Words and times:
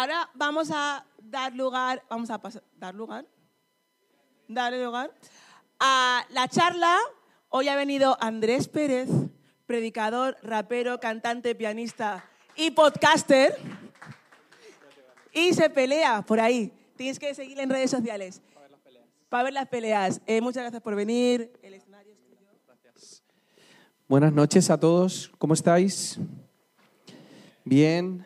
ahora 0.00 0.30
vamos 0.34 0.70
a 0.72 1.04
dar 1.22 1.54
lugar, 1.54 2.02
vamos 2.08 2.30
a 2.30 2.40
pasar, 2.40 2.62
dar 2.76 2.94
lugar, 2.94 3.26
darle 4.48 4.82
lugar 4.82 5.12
a 5.78 6.24
la 6.30 6.48
charla. 6.48 6.96
Hoy 7.50 7.68
ha 7.68 7.76
venido 7.76 8.16
Andrés 8.18 8.66
Pérez, 8.68 9.10
predicador, 9.66 10.38
rapero, 10.42 11.00
cantante, 11.00 11.54
pianista 11.54 12.24
y 12.56 12.70
podcaster. 12.70 13.54
Y 15.32 15.52
se 15.52 15.68
pelea 15.68 16.22
por 16.22 16.40
ahí. 16.40 16.72
Tienes 16.96 17.18
que 17.18 17.34
seguirle 17.34 17.64
en 17.64 17.70
redes 17.70 17.90
sociales. 17.90 18.40
Para 19.28 19.44
ver 19.44 19.52
las 19.52 19.68
peleas. 19.68 20.20
Eh, 20.26 20.40
muchas 20.40 20.62
gracias 20.62 20.82
por 20.82 20.96
venir. 20.96 21.52
El 21.62 21.74
escenario 21.74 22.14
es 22.14 22.20
tuyo. 22.20 22.38
Buenas 24.08 24.32
noches 24.32 24.70
a 24.70 24.80
todos, 24.80 25.30
¿cómo 25.38 25.52
estáis? 25.52 26.18
Bien, 27.64 28.24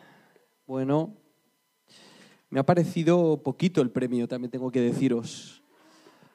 bueno, 0.65 1.13
me 2.55 2.61
ha 2.61 2.65
parecido 2.65 3.43
poquito 3.43 3.81
el 3.81 3.91
premio, 3.91 4.29
también 4.29 4.49
tengo 4.49 4.71
que 4.71 4.79
deciros. 4.79 5.61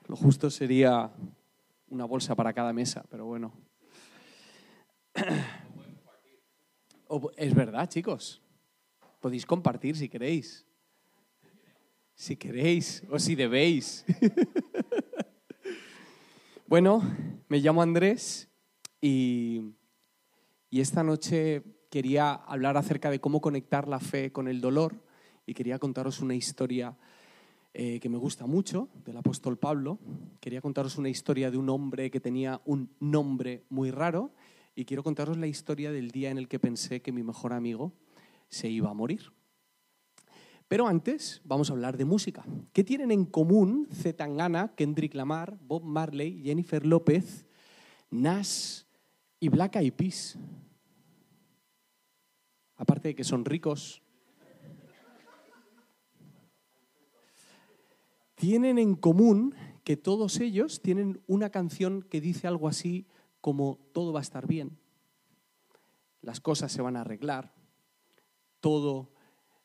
Lo 0.07 0.17
justo 0.17 0.51
sería 0.51 1.11
una 1.89 2.05
bolsa 2.05 2.35
para 2.35 2.53
cada 2.53 2.75
mesa, 2.75 3.07
pero 3.09 3.25
bueno. 3.25 3.55
O- 7.07 7.31
Es 7.39 7.55
verdad, 7.55 7.89
chicos. 7.89 8.43
Podéis 9.19 9.47
compartir 9.47 9.97
si 9.97 10.11
queréis. 10.11 10.67
Si 12.15 12.37
queréis 12.37 13.03
o 13.11 13.19
si 13.19 13.35
debéis. 13.35 14.05
Bueno, 16.67 17.03
me 17.49 17.59
llamo 17.59 17.81
Andrés 17.83 18.49
y, 19.01 19.73
y 20.69 20.81
esta 20.81 21.03
noche 21.03 21.65
quería 21.91 22.33
hablar 22.33 22.77
acerca 22.77 23.11
de 23.11 23.21
cómo 23.21 23.41
conectar 23.41 23.89
la 23.89 23.99
fe 23.99 24.31
con 24.31 24.47
el 24.47 24.61
dolor 24.61 25.10
y 25.51 25.55
quería 25.55 25.81
contaros 25.81 26.21
una 26.21 26.37
historia 26.37 26.97
eh, 27.75 27.99
que 27.99 28.09
me 28.09 28.19
gusta 28.19 28.47
mucho 28.47 28.89
del 29.05 29.17
apóstol 29.17 29.59
Pablo. 29.59 29.99
Quería 30.39 30.61
contaros 30.61 30.97
una 30.97 31.09
historia 31.09 31.51
de 31.51 31.57
un 31.57 31.69
hombre 31.71 32.09
que 32.09 32.21
tenía 32.21 32.61
un 32.67 32.95
nombre 33.01 33.65
muy 33.69 33.91
raro 33.91 34.33
y 34.77 34.85
quiero 34.85 35.03
contaros 35.03 35.37
la 35.39 35.49
historia 35.49 35.91
del 35.91 36.13
día 36.13 36.31
en 36.31 36.39
el 36.39 36.47
que 36.47 36.61
pensé 36.61 37.03
que 37.03 37.11
mi 37.11 37.25
mejor 37.25 37.53
amigo 37.53 37.93
se 38.49 38.71
iba 38.71 38.91
a 38.91 38.95
morir. 38.95 39.33
Pero 40.69 40.87
antes 40.87 41.43
vamos 41.43 41.69
a 41.69 41.73
hablar 41.73 41.97
de 41.97 42.05
música. 42.05 42.45
¿Qué 42.73 42.85
tienen 42.85 43.11
en 43.11 43.25
común 43.25 43.89
Z 43.93 44.19
Tangana, 44.19 44.73
Kendrick 44.77 45.15
Lamar, 45.15 45.59
Bob 45.67 45.83
Marley, 45.83 46.45
Jennifer 46.45 46.87
López, 46.87 47.45
Nas 48.09 48.87
y 49.41 49.49
Black 49.49 49.75
Eyed 49.75 49.95
Peas? 49.95 50.39
Aparte 52.77 53.09
de 53.09 53.15
que 53.17 53.25
son 53.25 53.45
ricos. 53.45 54.01
Tienen 58.41 58.79
en 58.79 58.95
común 58.95 59.55
que 59.85 59.99
todos 59.99 60.41
ellos 60.41 60.81
tienen 60.81 61.21
una 61.27 61.51
canción 61.51 62.01
que 62.01 62.23
dice 62.23 62.47
algo 62.47 62.69
así 62.69 63.07
como 63.43 63.79
todo 63.93 64.15
va 64.15 64.21
a 64.21 64.23
estar 64.23 64.47
bien, 64.47 64.79
las 66.23 66.41
cosas 66.41 66.73
se 66.73 66.81
van 66.81 66.97
a 66.97 67.03
arreglar, 67.03 67.53
todo 68.61 69.13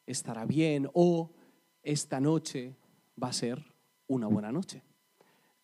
estará 0.05 0.45
bien. 0.45 0.89
O 0.93 1.31
esta 1.83 2.19
noche 2.19 2.75
va 3.21 3.29
a 3.29 3.33
ser 3.33 3.63
una 4.07 4.27
buena 4.27 4.51
noche. 4.51 4.83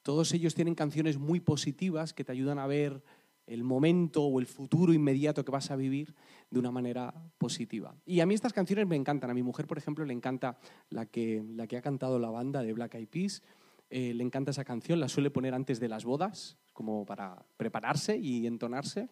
Todos 0.03 0.33
ellos 0.33 0.55
tienen 0.55 0.75
canciones 0.75 1.17
muy 1.17 1.41
positivas 1.41 2.13
que 2.13 2.23
te 2.23 2.31
ayudan 2.31 2.59
a 2.59 2.67
ver 2.67 3.03
el 3.51 3.63
momento 3.63 4.23
o 4.23 4.39
el 4.39 4.45
futuro 4.45 4.93
inmediato 4.93 5.43
que 5.43 5.51
vas 5.51 5.71
a 5.71 5.75
vivir 5.75 6.15
de 6.49 6.59
una 6.59 6.71
manera 6.71 7.13
positiva. 7.37 7.95
Y 8.05 8.21
a 8.21 8.25
mí 8.25 8.33
estas 8.33 8.53
canciones 8.53 8.87
me 8.87 8.95
encantan. 8.95 9.29
A 9.29 9.33
mi 9.33 9.43
mujer, 9.43 9.67
por 9.67 9.77
ejemplo, 9.77 10.05
le 10.05 10.13
encanta 10.13 10.57
la 10.89 11.05
que, 11.05 11.43
la 11.55 11.67
que 11.67 11.77
ha 11.77 11.81
cantado 11.81 12.17
la 12.17 12.29
banda 12.29 12.63
de 12.63 12.73
Black 12.73 12.95
Eyed 12.95 13.07
Peas. 13.09 13.43
Eh, 13.89 14.13
le 14.13 14.23
encanta 14.23 14.51
esa 14.51 14.63
canción, 14.63 15.01
la 15.01 15.09
suele 15.09 15.31
poner 15.31 15.53
antes 15.53 15.81
de 15.81 15.89
las 15.89 16.05
bodas, 16.05 16.57
como 16.71 17.05
para 17.05 17.45
prepararse 17.57 18.17
y 18.17 18.47
entonarse. 18.47 19.09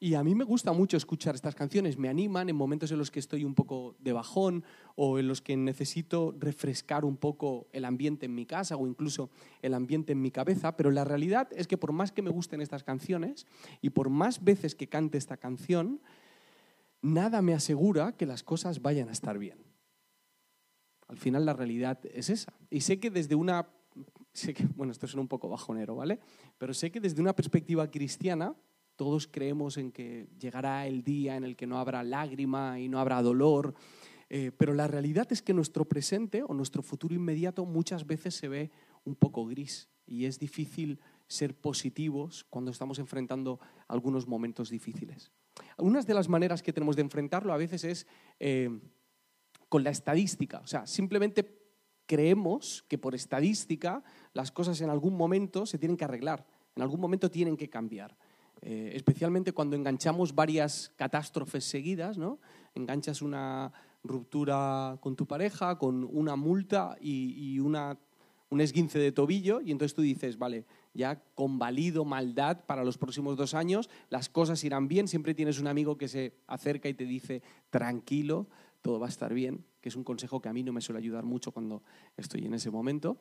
Y 0.00 0.14
a 0.14 0.22
mí 0.22 0.36
me 0.36 0.44
gusta 0.44 0.72
mucho 0.72 0.96
escuchar 0.96 1.34
estas 1.34 1.56
canciones, 1.56 1.98
me 1.98 2.08
animan 2.08 2.48
en 2.48 2.54
momentos 2.54 2.92
en 2.92 2.98
los 2.98 3.10
que 3.10 3.18
estoy 3.18 3.44
un 3.44 3.54
poco 3.54 3.96
de 3.98 4.12
bajón 4.12 4.64
o 4.94 5.18
en 5.18 5.26
los 5.26 5.42
que 5.42 5.56
necesito 5.56 6.36
refrescar 6.38 7.04
un 7.04 7.16
poco 7.16 7.66
el 7.72 7.84
ambiente 7.84 8.26
en 8.26 8.34
mi 8.34 8.46
casa 8.46 8.76
o 8.76 8.86
incluso 8.86 9.28
el 9.60 9.74
ambiente 9.74 10.12
en 10.12 10.22
mi 10.22 10.30
cabeza, 10.30 10.76
pero 10.76 10.92
la 10.92 11.02
realidad 11.02 11.48
es 11.50 11.66
que 11.66 11.76
por 11.76 11.90
más 11.90 12.12
que 12.12 12.22
me 12.22 12.30
gusten 12.30 12.60
estas 12.60 12.84
canciones 12.84 13.44
y 13.82 13.90
por 13.90 14.08
más 14.08 14.44
veces 14.44 14.76
que 14.76 14.88
cante 14.88 15.18
esta 15.18 15.36
canción, 15.36 16.00
nada 17.02 17.42
me 17.42 17.54
asegura 17.54 18.12
que 18.12 18.26
las 18.26 18.44
cosas 18.44 18.82
vayan 18.82 19.08
a 19.08 19.12
estar 19.12 19.36
bien. 19.36 19.58
Al 21.08 21.16
final 21.16 21.44
la 21.44 21.54
realidad 21.54 21.98
es 22.12 22.30
esa. 22.30 22.52
Y 22.70 22.82
sé 22.82 23.00
que 23.00 23.10
desde 23.10 23.34
una, 23.34 23.66
bueno, 24.76 24.92
esto 24.92 25.08
suena 25.08 25.22
un 25.22 25.28
poco 25.28 25.48
bajonero, 25.48 25.96
¿vale? 25.96 26.20
Pero 26.56 26.72
sé 26.72 26.92
que 26.92 27.00
desde 27.00 27.20
una 27.20 27.34
perspectiva 27.34 27.90
cristiana, 27.90 28.54
todos 28.98 29.28
creemos 29.28 29.76
en 29.76 29.92
que 29.92 30.26
llegará 30.40 30.88
el 30.88 31.04
día 31.04 31.36
en 31.36 31.44
el 31.44 31.54
que 31.54 31.68
no 31.68 31.78
habrá 31.78 32.02
lágrima 32.02 32.80
y 32.80 32.88
no 32.88 32.98
habrá 32.98 33.22
dolor, 33.22 33.76
eh, 34.28 34.50
pero 34.58 34.74
la 34.74 34.88
realidad 34.88 35.28
es 35.30 35.40
que 35.40 35.54
nuestro 35.54 35.84
presente 35.84 36.42
o 36.42 36.52
nuestro 36.52 36.82
futuro 36.82 37.14
inmediato 37.14 37.64
muchas 37.64 38.08
veces 38.08 38.34
se 38.34 38.48
ve 38.48 38.72
un 39.04 39.14
poco 39.14 39.46
gris 39.46 39.88
y 40.04 40.24
es 40.24 40.40
difícil 40.40 40.98
ser 41.28 41.54
positivos 41.54 42.44
cuando 42.50 42.72
estamos 42.72 42.98
enfrentando 42.98 43.60
algunos 43.86 44.26
momentos 44.26 44.68
difíciles. 44.68 45.30
Algunas 45.76 46.04
de 46.04 46.14
las 46.14 46.28
maneras 46.28 46.60
que 46.60 46.72
tenemos 46.72 46.96
de 46.96 47.02
enfrentarlo 47.02 47.52
a 47.52 47.56
veces 47.56 47.84
es 47.84 48.06
eh, 48.40 48.80
con 49.68 49.84
la 49.84 49.90
estadística, 49.90 50.58
o 50.58 50.66
sea, 50.66 50.88
simplemente 50.88 51.56
creemos 52.06 52.84
que 52.88 52.98
por 52.98 53.14
estadística 53.14 54.02
las 54.32 54.50
cosas 54.50 54.80
en 54.80 54.90
algún 54.90 55.16
momento 55.16 55.66
se 55.66 55.78
tienen 55.78 55.96
que 55.96 56.04
arreglar, 56.04 56.44
en 56.74 56.82
algún 56.82 57.00
momento 57.00 57.30
tienen 57.30 57.56
que 57.56 57.70
cambiar. 57.70 58.18
Eh, 58.62 58.92
especialmente 58.94 59.52
cuando 59.52 59.76
enganchamos 59.76 60.34
varias 60.34 60.92
catástrofes 60.96 61.64
seguidas, 61.64 62.18
¿no? 62.18 62.40
Enganchas 62.74 63.22
una 63.22 63.72
ruptura 64.02 64.98
con 65.00 65.16
tu 65.16 65.26
pareja, 65.26 65.78
con 65.78 66.04
una 66.04 66.36
multa 66.36 66.96
y, 67.00 67.58
una, 67.60 67.98
un 68.50 68.60
esguince 68.60 68.98
de 68.98 69.12
tobillo, 69.12 69.60
y 69.60 69.70
entonces 69.70 69.94
tú 69.94 70.02
dices, 70.02 70.38
vale, 70.38 70.64
ya 70.94 71.22
convalido 71.34 72.04
maldad 72.04 72.64
para 72.66 72.84
los 72.84 72.98
próximos 72.98 73.36
dos 73.36 73.54
años, 73.54 73.90
las 74.10 74.28
cosas 74.28 74.62
irán 74.64 74.88
bien, 74.88 75.08
siempre 75.08 75.34
tienes 75.34 75.60
un 75.60 75.66
amigo 75.66 75.96
que 75.96 76.08
se 76.08 76.34
acerca 76.46 76.88
y 76.88 76.94
te 76.94 77.04
dice, 77.04 77.42
tranquilo, 77.70 78.48
todo 78.82 78.98
va 78.98 79.06
a 79.06 79.10
estar 79.10 79.34
bien, 79.34 79.64
que 79.80 79.88
es 79.88 79.96
un 79.96 80.04
consejo 80.04 80.40
que 80.40 80.48
a 80.48 80.52
mí 80.52 80.62
no 80.62 80.72
me 80.72 80.80
suele 80.80 80.98
ayudar 80.98 81.24
mucho 81.24 81.52
cuando 81.52 81.82
estoy 82.16 82.46
en 82.46 82.54
ese 82.54 82.70
momento, 82.70 83.18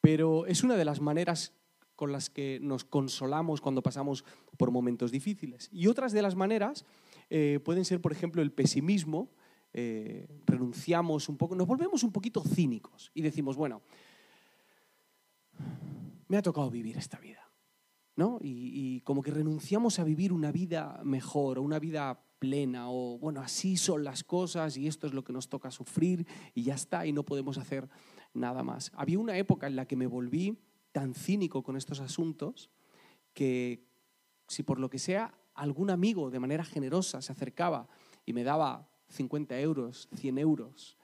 pero 0.00 0.46
es 0.46 0.62
una 0.62 0.76
de 0.76 0.84
las 0.84 1.00
maneras 1.00 1.52
con 1.96 2.12
las 2.12 2.30
que 2.30 2.58
nos 2.62 2.84
consolamos 2.84 3.60
cuando 3.60 3.82
pasamos 3.82 4.24
por 4.56 4.70
momentos 4.70 5.10
difíciles. 5.10 5.68
Y 5.72 5.88
otras 5.88 6.12
de 6.12 6.22
las 6.22 6.36
maneras 6.36 6.84
eh, 7.30 7.58
pueden 7.64 7.84
ser, 7.84 8.00
por 8.00 8.12
ejemplo, 8.12 8.42
el 8.42 8.52
pesimismo. 8.52 9.30
Eh, 9.72 10.28
renunciamos 10.46 11.28
un 11.28 11.36
poco, 11.36 11.54
nos 11.54 11.66
volvemos 11.66 12.02
un 12.02 12.12
poquito 12.12 12.42
cínicos 12.42 13.10
y 13.12 13.22
decimos, 13.22 13.56
bueno, 13.56 13.82
me 16.28 16.36
ha 16.36 16.42
tocado 16.42 16.70
vivir 16.70 16.96
esta 16.96 17.18
vida. 17.18 17.40
¿no? 18.14 18.38
Y, 18.40 18.70
y 18.72 19.00
como 19.02 19.22
que 19.22 19.30
renunciamos 19.30 19.98
a 19.98 20.04
vivir 20.04 20.32
una 20.32 20.50
vida 20.50 21.00
mejor, 21.04 21.58
o 21.58 21.62
una 21.62 21.78
vida 21.78 22.22
plena, 22.38 22.90
o 22.90 23.18
bueno, 23.18 23.40
así 23.40 23.76
son 23.76 24.04
las 24.04 24.24
cosas 24.24 24.76
y 24.76 24.86
esto 24.86 25.06
es 25.06 25.14
lo 25.14 25.24
que 25.24 25.32
nos 25.32 25.48
toca 25.48 25.70
sufrir 25.70 26.26
y 26.54 26.64
ya 26.64 26.74
está, 26.74 27.06
y 27.06 27.12
no 27.12 27.24
podemos 27.24 27.58
hacer 27.58 27.88
nada 28.34 28.62
más. 28.62 28.92
Había 28.94 29.18
una 29.18 29.36
época 29.36 29.66
en 29.66 29.76
la 29.76 29.86
que 29.86 29.96
me 29.96 30.06
volví 30.06 30.58
tan 30.96 31.12
cínico 31.12 31.62
con 31.62 31.76
estos 31.76 32.00
asuntos 32.00 32.70
que 33.34 33.84
si 34.48 34.62
por 34.62 34.80
lo 34.80 34.88
que 34.88 34.98
sea 34.98 35.34
algún 35.52 35.90
amigo 35.90 36.30
de 36.30 36.40
manera 36.40 36.64
generosa 36.64 37.20
se 37.20 37.32
acercaba 37.32 37.86
y 38.24 38.32
me 38.32 38.44
daba 38.44 38.88
50 39.10 39.60
euros, 39.60 40.08
100 40.14 40.38
euros, 40.38 40.96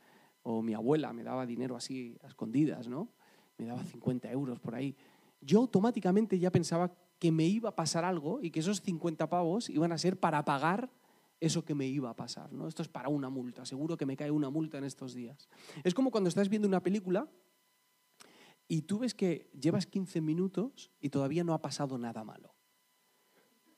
o 0.44 0.62
mi 0.62 0.72
abuela 0.72 1.12
me 1.12 1.24
daba 1.24 1.44
dinero 1.44 1.76
así 1.76 2.16
a 2.22 2.28
escondidas, 2.28 2.88
¿no? 2.88 3.10
Me 3.58 3.66
daba 3.66 3.84
50 3.84 4.32
euros 4.32 4.60
por 4.60 4.74
ahí. 4.74 4.96
Yo 5.42 5.58
automáticamente 5.60 6.38
ya 6.38 6.50
pensaba 6.50 6.90
que 7.18 7.30
me 7.30 7.44
iba 7.44 7.68
a 7.68 7.76
pasar 7.76 8.06
algo 8.06 8.40
y 8.40 8.50
que 8.50 8.60
esos 8.60 8.80
50 8.80 9.28
pavos 9.28 9.68
iban 9.68 9.92
a 9.92 9.98
ser 9.98 10.18
para 10.18 10.42
pagar 10.42 10.88
eso 11.38 11.66
que 11.66 11.74
me 11.74 11.86
iba 11.86 12.08
a 12.08 12.16
pasar, 12.16 12.50
¿no? 12.50 12.66
Esto 12.66 12.80
es 12.80 12.88
para 12.88 13.10
una 13.10 13.28
multa, 13.28 13.66
seguro 13.66 13.98
que 13.98 14.06
me 14.06 14.16
cae 14.16 14.30
una 14.30 14.48
multa 14.48 14.78
en 14.78 14.84
estos 14.84 15.12
días. 15.12 15.50
Es 15.84 15.92
como 15.92 16.10
cuando 16.10 16.28
estás 16.28 16.48
viendo 16.48 16.66
una 16.66 16.82
película 16.82 17.28
y 18.72 18.80
tú 18.80 19.00
ves 19.00 19.12
que 19.12 19.50
llevas 19.52 19.84
15 19.84 20.22
minutos 20.22 20.90
y 20.98 21.10
todavía 21.10 21.44
no 21.44 21.52
ha 21.52 21.60
pasado 21.60 21.98
nada 21.98 22.24
malo. 22.24 22.54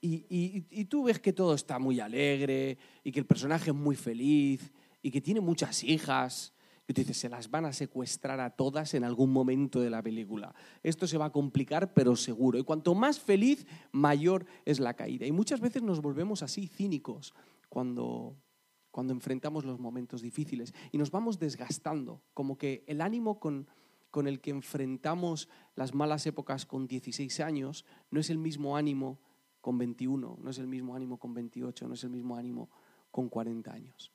Y, 0.01 0.25
y, 0.71 0.85
tú 0.85 1.03
ves 1.03 1.19
que 1.19 1.33
todo 1.33 1.55
está 1.55 1.81
muy 1.81 1.99
alegre 1.99 2.79
y 3.03 3.11
que 3.11 3.19
el 3.19 3.27
personaje 3.27 3.71
es 3.71 3.77
muy 3.77 3.97
feliz 3.97 4.73
y 5.03 5.11
que 5.11 5.21
tiene 5.21 5.41
muchas 5.41 5.83
hijas. 5.83 6.55
Y 6.87 6.93
tú 6.93 7.01
dices, 7.01 7.17
se 7.17 7.29
las 7.29 7.51
van 7.51 7.65
a 7.65 7.73
secuestrar 7.73 8.39
a 8.39 8.51
todas 8.51 8.95
en 8.95 9.03
algún 9.03 9.33
momento 9.33 9.81
de 9.81 9.91
la 9.91 10.01
película. 10.01 10.55
Esto 10.85 11.09
se 11.09 11.19
va 11.19 11.25
a 11.25 11.33
complicar, 11.33 11.93
pero 11.93 12.15
seguro. 12.15 12.57
Y 12.57 12.63
cuanto 12.63 12.95
más 12.95 13.19
feliz, 13.19 13.67
mayor 13.91 14.47
es 14.65 14.79
la 14.79 14.95
caída. 14.95 15.27
Y 15.27 15.33
muchas 15.33 15.61
veces 15.61 15.83
nos 15.83 16.03
volvemos 16.03 16.45
así, 16.45 16.69
cínicos, 16.69 17.35
cuando, 17.69 18.37
cuando 18.93 19.13
enfrentamos 19.13 19.65
los 19.65 19.81
momentos 19.81 20.23
difíciles 20.23 20.73
y 20.93 20.99
nos 20.99 21.11
vamos 21.11 21.41
desgastando, 21.41 22.23
como 22.33 22.57
que 22.57 22.85
el 22.87 23.01
ánimo 23.01 23.41
con, 23.41 23.67
con 24.15 24.29
el 24.29 24.41
que 24.41 24.53
enfrentamos 24.53 25.49
las 25.75 25.93
malas 25.93 26.25
épocas 26.25 26.67
con 26.67 26.87
16 26.87 27.41
años 27.41 27.85
no 28.13 28.21
es 28.21 28.31
el 28.31 28.39
mismo 28.39 28.77
ánimo 28.77 29.19
con 29.61 29.77
21, 29.77 30.39
no 30.41 30.51
es 30.51 30.59
el 30.59 30.69
mismo 30.69 30.95
ánimo 30.95 31.19
con 31.19 31.35
28, 31.35 31.89
no 31.89 31.95
es 31.95 32.05
el 32.05 32.11
mismo 32.11 32.37
ánimo 32.37 32.71
con 33.11 33.29
40 33.29 33.73
años. 33.73 34.13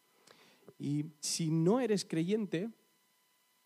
Y 0.78 1.08
si 1.20 1.52
no 1.52 1.82
eres 1.82 2.06
creyente, 2.06 2.70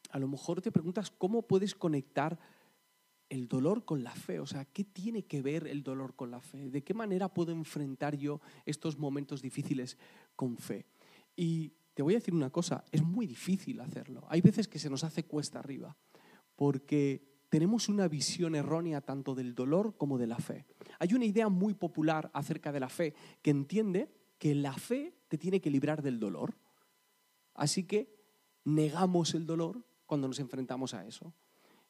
a 0.09 0.17
lo 0.17 0.27
mejor 0.27 0.59
te 0.59 0.71
preguntas 0.71 1.11
cómo 1.11 1.43
puedes 1.43 1.75
conectar 1.75 2.39
el 3.29 3.47
dolor 3.47 3.85
con 3.85 4.03
la 4.03 4.15
fe. 4.15 4.39
O 4.39 4.47
sea, 4.47 4.65
¿qué 4.65 4.83
tiene 4.83 5.25
que 5.25 5.43
ver 5.43 5.67
el 5.67 5.83
dolor 5.83 6.15
con 6.15 6.31
la 6.31 6.41
fe? 6.41 6.71
¿De 6.71 6.83
qué 6.83 6.95
manera 6.95 7.31
puedo 7.31 7.51
enfrentar 7.51 8.17
yo 8.17 8.41
estos 8.65 8.97
momentos 8.97 9.43
difíciles 9.43 9.99
con 10.35 10.57
fe? 10.57 10.87
Y 11.35 11.73
te 11.93 12.01
voy 12.01 12.15
a 12.15 12.17
decir 12.17 12.33
una 12.33 12.49
cosa, 12.49 12.83
es 12.91 13.03
muy 13.03 13.27
difícil 13.27 13.79
hacerlo. 13.81 14.25
Hay 14.29 14.41
veces 14.41 14.67
que 14.67 14.79
se 14.79 14.89
nos 14.89 15.03
hace 15.03 15.25
cuesta 15.25 15.59
arriba, 15.59 15.95
porque 16.55 17.33
tenemos 17.49 17.87
una 17.89 18.07
visión 18.07 18.55
errónea 18.55 19.01
tanto 19.01 19.35
del 19.35 19.53
dolor 19.53 19.95
como 19.97 20.17
de 20.17 20.27
la 20.27 20.37
fe. 20.37 20.65
Hay 20.99 21.13
una 21.13 21.25
idea 21.25 21.49
muy 21.49 21.73
popular 21.73 22.31
acerca 22.33 22.71
de 22.71 22.79
la 22.79 22.89
fe 22.89 23.13
que 23.41 23.51
entiende 23.51 24.09
que 24.39 24.55
la 24.55 24.73
fe 24.73 25.13
te 25.27 25.37
tiene 25.37 25.61
que 25.61 25.69
librar 25.69 26.01
del 26.01 26.19
dolor. 26.19 26.57
Así 27.53 27.83
que 27.83 28.13
negamos 28.63 29.35
el 29.35 29.45
dolor 29.45 29.85
cuando 30.05 30.27
nos 30.27 30.39
enfrentamos 30.39 30.93
a 30.93 31.05
eso. 31.05 31.33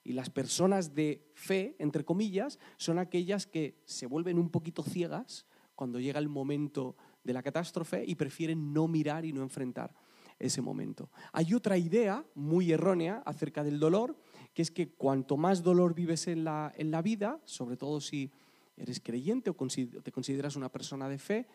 Y 0.03 0.11
las 0.11 0.29
personas 0.29 0.93
de 0.93 1.31
fe, 1.33 1.77
entre 1.79 2.03
comillas, 2.03 2.59
son 2.77 2.99
aquellas 2.99 3.47
que 3.47 3.81
se 3.85 4.05
vuelven 4.05 4.37
un 4.37 4.49
poquito 4.49 4.83
ciegas 4.83 5.45
cuando 5.75 5.99
llega 5.99 6.19
el 6.19 6.27
momento 6.27 6.97
de 7.23 7.33
la 7.33 7.41
catástrofe 7.41 8.03
y 8.05 8.15
prefieren 8.15 8.73
no 8.73 8.89
mirar 8.89 9.23
y 9.23 9.31
no 9.31 9.41
enfrentar 9.41 9.95
ese 10.39 10.61
momento. 10.61 11.09
Hay 11.31 11.53
otra 11.53 11.77
idea 11.77 12.25
muy 12.35 12.71
errónea 12.71 13.21
acerca 13.25 13.63
del 13.63 13.79
dolor, 13.79 14.17
que 14.53 14.61
es 14.61 14.71
que 14.71 14.89
cuanto 14.89 15.37
más 15.37 15.63
dolor 15.63 15.93
vives 15.93 16.27
en 16.27 16.43
la, 16.43 16.73
en 16.75 16.91
la 16.91 17.01
vida, 17.01 17.39
sobre 17.45 17.77
todo 17.77 18.01
si 18.01 18.31
eres 18.77 18.99
creyente 18.99 19.49
o 19.49 19.55
te 19.55 20.11
consideras 20.11 20.55
una 20.55 20.69
persona 20.69 21.07
de 21.09 21.19
fe, 21.19 21.47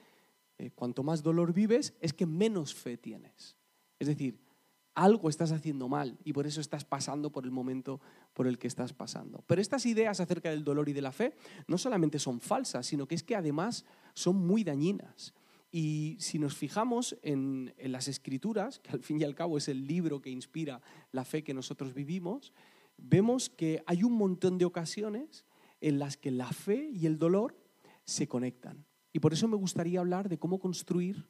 eh, 0.58 0.70
cuanto 0.74 1.02
más 1.02 1.22
dolor 1.22 1.52
vives, 1.52 1.94
es 2.00 2.12
que 2.12 2.26
menos 2.26 2.74
fe 2.74 2.96
tienes. 2.96 3.56
Es 3.98 4.08
decir, 4.08 4.38
algo 4.94 5.28
estás 5.28 5.52
haciendo 5.52 5.88
mal 5.88 6.18
y 6.24 6.32
por 6.32 6.46
eso 6.46 6.60
estás 6.60 6.84
pasando 6.84 7.30
por 7.30 7.44
el 7.44 7.52
momento 7.52 8.00
por 8.34 8.48
el 8.48 8.58
que 8.58 8.66
estás 8.66 8.92
pasando. 8.92 9.44
Pero 9.46 9.60
estas 9.60 9.86
ideas 9.86 10.18
acerca 10.18 10.50
del 10.50 10.64
dolor 10.64 10.88
y 10.88 10.92
de 10.92 11.02
la 11.02 11.12
fe 11.12 11.36
no 11.68 11.78
solamente 11.78 12.18
son 12.18 12.40
falsas, 12.40 12.86
sino 12.86 13.06
que 13.06 13.14
es 13.14 13.22
que 13.22 13.36
además 13.36 13.84
son 14.14 14.44
muy 14.44 14.64
dañinas. 14.64 15.34
Y 15.70 16.16
si 16.18 16.38
nos 16.38 16.56
fijamos 16.56 17.18
en, 17.22 17.74
las 17.78 18.08
escrituras, 18.08 18.78
que 18.78 18.90
al 18.90 19.02
fin 19.02 19.20
y 19.20 19.24
al 19.24 19.34
cabo 19.34 19.58
es 19.58 19.68
el 19.68 19.86
libro 19.86 20.22
que 20.22 20.30
inspira 20.30 20.80
la 21.12 21.24
fe 21.24 21.44
que 21.44 21.54
nosotros 21.54 21.92
vivimos, 21.94 22.54
vemos 22.96 23.50
que 23.50 23.82
hay 23.86 24.02
un 24.02 24.14
montón 24.14 24.58
de 24.58 24.64
ocasiones 24.64 25.44
en 25.80 25.98
las 25.98 26.16
que 26.16 26.30
la 26.30 26.50
fe 26.52 26.90
y 26.92 27.06
el 27.06 27.18
dolor 27.18 27.56
se 28.04 28.26
conectan. 28.26 28.86
Y 29.12 29.20
por 29.20 29.32
eso 29.32 29.48
me 29.48 29.56
gustaría 29.56 30.00
hablar 30.00 30.28
de 30.28 30.38
cómo 30.38 30.58
construir 30.58 31.26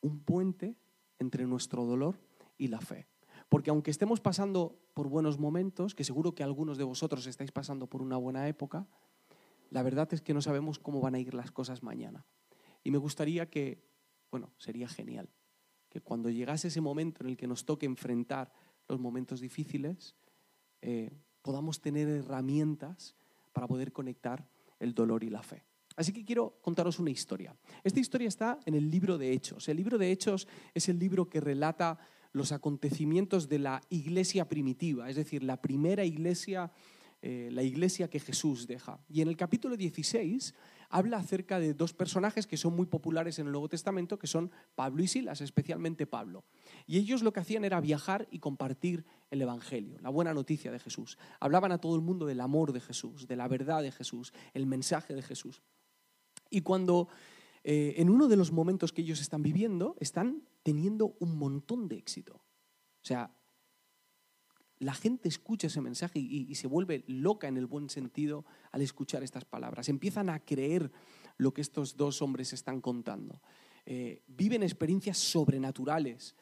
un 0.00 0.20
puente 0.20 0.76
entre 1.18 1.46
nuestro 1.46 1.84
dolor 1.84 2.20
y 2.56 2.68
la 2.68 2.80
fe. 2.80 3.06
Porque 3.48 3.70
aunque 3.70 3.90
estemos 3.90 4.20
pasando 4.20 4.78
por 4.94 5.08
buenos 5.08 5.38
momentos, 5.38 5.94
que 5.94 6.04
seguro 6.04 6.34
que 6.34 6.42
algunos 6.42 6.78
de 6.78 6.84
vosotros 6.84 7.26
estáis 7.26 7.50
pasando 7.50 7.88
por 7.88 8.02
una 8.02 8.16
buena 8.16 8.46
época, 8.46 8.86
la 9.70 9.82
verdad 9.82 10.12
es 10.12 10.22
que 10.22 10.34
no 10.34 10.42
sabemos 10.42 10.78
cómo 10.78 11.00
van 11.00 11.14
a 11.14 11.18
ir 11.18 11.34
las 11.34 11.50
cosas 11.50 11.82
mañana. 11.82 12.24
Y 12.84 12.90
me 12.90 12.98
gustaría 12.98 13.48
que, 13.48 13.82
bueno, 14.30 14.52
sería 14.58 14.88
genial, 14.88 15.28
que 15.88 16.00
cuando 16.00 16.30
llegase 16.30 16.68
ese 16.68 16.80
momento 16.80 17.22
en 17.22 17.30
el 17.30 17.36
que 17.36 17.46
nos 17.46 17.64
toque 17.64 17.86
enfrentar 17.86 18.52
los 18.88 19.00
momentos 19.00 19.40
difíciles, 19.40 20.14
eh, 20.82 21.10
podamos 21.42 21.80
tener 21.80 22.08
herramientas 22.08 23.14
para 23.52 23.66
poder 23.66 23.92
conectar 23.92 24.46
el 24.78 24.94
dolor 24.94 25.24
y 25.24 25.30
la 25.30 25.42
fe. 25.42 25.64
Así 25.96 26.12
que 26.12 26.24
quiero 26.24 26.58
contaros 26.62 27.00
una 27.00 27.10
historia. 27.10 27.56
Esta 27.82 27.98
historia 27.98 28.28
está 28.28 28.60
en 28.66 28.74
el 28.74 28.88
libro 28.88 29.18
de 29.18 29.32
Hechos. 29.32 29.68
El 29.68 29.78
libro 29.78 29.98
de 29.98 30.12
Hechos 30.12 30.46
es 30.72 30.88
el 30.88 30.98
libro 30.98 31.28
que 31.28 31.40
relata 31.40 31.98
los 32.32 32.52
acontecimientos 32.52 33.48
de 33.48 33.58
la 33.58 33.80
iglesia 33.90 34.48
primitiva, 34.48 35.10
es 35.10 35.16
decir, 35.16 35.42
la 35.42 35.60
primera 35.60 36.04
iglesia, 36.04 36.70
eh, 37.20 37.48
la 37.50 37.64
iglesia 37.64 38.08
que 38.08 38.20
Jesús 38.20 38.66
deja. 38.66 39.00
Y 39.08 39.22
en 39.22 39.28
el 39.28 39.36
capítulo 39.36 39.76
16 39.76 40.54
habla 40.88 41.18
acerca 41.18 41.60
de 41.60 41.74
dos 41.74 41.92
personajes 41.92 42.46
que 42.46 42.56
son 42.56 42.74
muy 42.74 42.86
populares 42.86 43.38
en 43.38 43.46
el 43.46 43.52
Nuevo 43.52 43.68
Testamento, 43.68 44.18
que 44.18 44.26
son 44.26 44.50
Pablo 44.74 45.02
y 45.02 45.08
Silas, 45.08 45.40
especialmente 45.40 46.06
Pablo. 46.06 46.44
Y 46.86 46.98
ellos 46.98 47.22
lo 47.22 47.32
que 47.32 47.40
hacían 47.40 47.64
era 47.64 47.80
viajar 47.80 48.26
y 48.30 48.38
compartir 48.38 49.04
el 49.30 49.42
Evangelio, 49.42 49.98
la 50.00 50.10
buena 50.10 50.34
noticia 50.34 50.72
de 50.72 50.78
Jesús. 50.78 51.18
Hablaban 51.40 51.72
a 51.72 51.78
todo 51.78 51.94
el 51.94 52.02
mundo 52.02 52.26
del 52.26 52.40
amor 52.40 52.72
de 52.72 52.80
Jesús, 52.80 53.26
de 53.26 53.36
la 53.36 53.48
verdad 53.48 53.82
de 53.82 53.92
Jesús, 53.92 54.32
el 54.54 54.66
mensaje 54.66 55.14
de 55.14 55.22
Jesús. 55.22 55.62
Y 56.50 56.62
cuando 56.62 57.08
eh, 57.64 57.94
en 57.98 58.08
uno 58.08 58.28
de 58.28 58.36
los 58.36 58.52
momentos 58.52 58.92
que 58.92 59.02
ellos 59.02 59.20
están 59.20 59.42
viviendo, 59.42 59.96
están 60.00 60.42
teniendo 60.62 61.16
un 61.18 61.36
montón 61.36 61.88
de 61.88 61.96
éxito. 61.96 62.34
O 62.36 63.04
sea, 63.08 63.30
la 64.80 64.94
gente 64.94 65.28
escucha 65.28 65.66
ese 65.66 65.80
mensaje 65.80 66.18
y, 66.18 66.54
se 66.54 66.66
vuelve 66.66 67.04
loca 67.06 67.48
en 67.48 67.56
el 67.56 67.66
buen 67.66 67.88
sentido 67.90 68.44
al 68.72 68.82
escuchar 68.82 69.22
estas 69.22 69.44
palabras. 69.44 69.88
Empiezan 69.88 70.30
a 70.30 70.40
creer 70.40 70.90
lo 71.36 71.52
que 71.52 71.60
estos 71.60 71.96
dos 71.96 72.22
hombres 72.22 72.52
están 72.52 72.80
contando. 72.80 73.40
Eh, 73.86 74.22
viven 74.26 74.62
experiencias 74.62 75.18
sobrenaturales. 75.18 76.34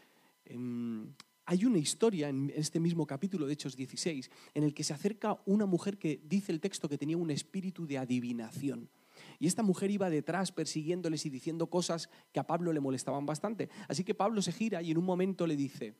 Em, 0.45 1.13
hay 1.45 1.65
una 1.65 1.79
historia 1.79 2.29
en 2.29 2.53
este 2.55 2.81
mismo 2.81 3.07
capítulo 3.07 3.47
de 3.47 3.53
Hechos 3.53 3.77
16 3.77 4.31
en 4.55 4.65
el 4.65 4.75
que 4.75 4.85
se 4.85 4.93
acerca 4.93 5.41
una 5.47 5.65
mujer 5.65 5.97
que 5.99 6.21
dice 6.25 6.53
el 6.53 6.61
texto 6.61 6.89
que 6.89 6.99
tenía 6.99 7.17
un 7.17 7.31
espíritu 7.31 7.87
de 7.87 7.99
adivinación. 7.99 8.91
Y 9.39 9.47
esta 9.47 9.63
mujer 9.63 9.91
iba 9.91 10.11
detrás 10.11 10.53
persiguiéndoles 10.53 11.25
y 11.27 11.31
diciendo 11.31 11.69
cosas 11.69 12.11
que 12.33 12.41
a 12.41 12.47
Pablo 12.47 12.73
le 12.73 12.81
molestaban 12.81 13.27
bastante. 13.27 13.69
Así 13.89 14.05
que 14.05 14.15
Pablo 14.15 14.43
se 14.43 14.53
gira 14.53 14.83
y 14.83 14.91
en 14.91 14.99
un 14.99 15.05
momento 15.05 15.47
le 15.47 15.57
dice, 15.57 15.95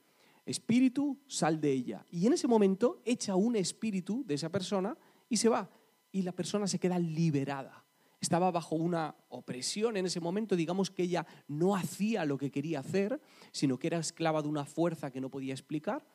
espíritu, 0.47 1.19
sal 1.27 1.61
de 1.61 1.73
ella. 1.73 2.07
Y 2.11 2.27
en 2.27 2.33
ese 2.33 2.49
momento 2.49 3.03
echa 3.05 3.35
un 3.35 3.57
espíritu 3.57 4.25
de 4.25 4.35
esa 4.35 4.49
persona 4.49 4.97
y 5.29 5.37
se 5.37 5.49
va. 5.49 5.69
Y 6.13 6.23
la 6.23 6.33
persona 6.33 6.67
se 6.67 6.79
queda 6.79 6.99
liberada. 6.99 7.85
Estaba 8.21 8.51
bajo 8.51 8.77
una 8.77 9.15
opresión 9.29 9.97
en 9.97 10.07
ese 10.07 10.21
momento, 10.21 10.57
digamos 10.57 10.91
que 10.91 11.03
ella 11.03 11.27
no 11.49 11.77
hacía 11.77 12.25
lo 12.25 12.39
que 12.39 12.51
quería 12.51 12.81
hacer, 12.81 13.21
sino 13.53 13.79
que 13.79 13.89
era 13.89 13.99
esclava 13.99 14.41
de 14.41 14.49
una 14.49 14.65
fuerza 14.65 15.11
que 15.11 15.21
no 15.21 15.31
podía 15.31 15.53
explicar 15.53 16.07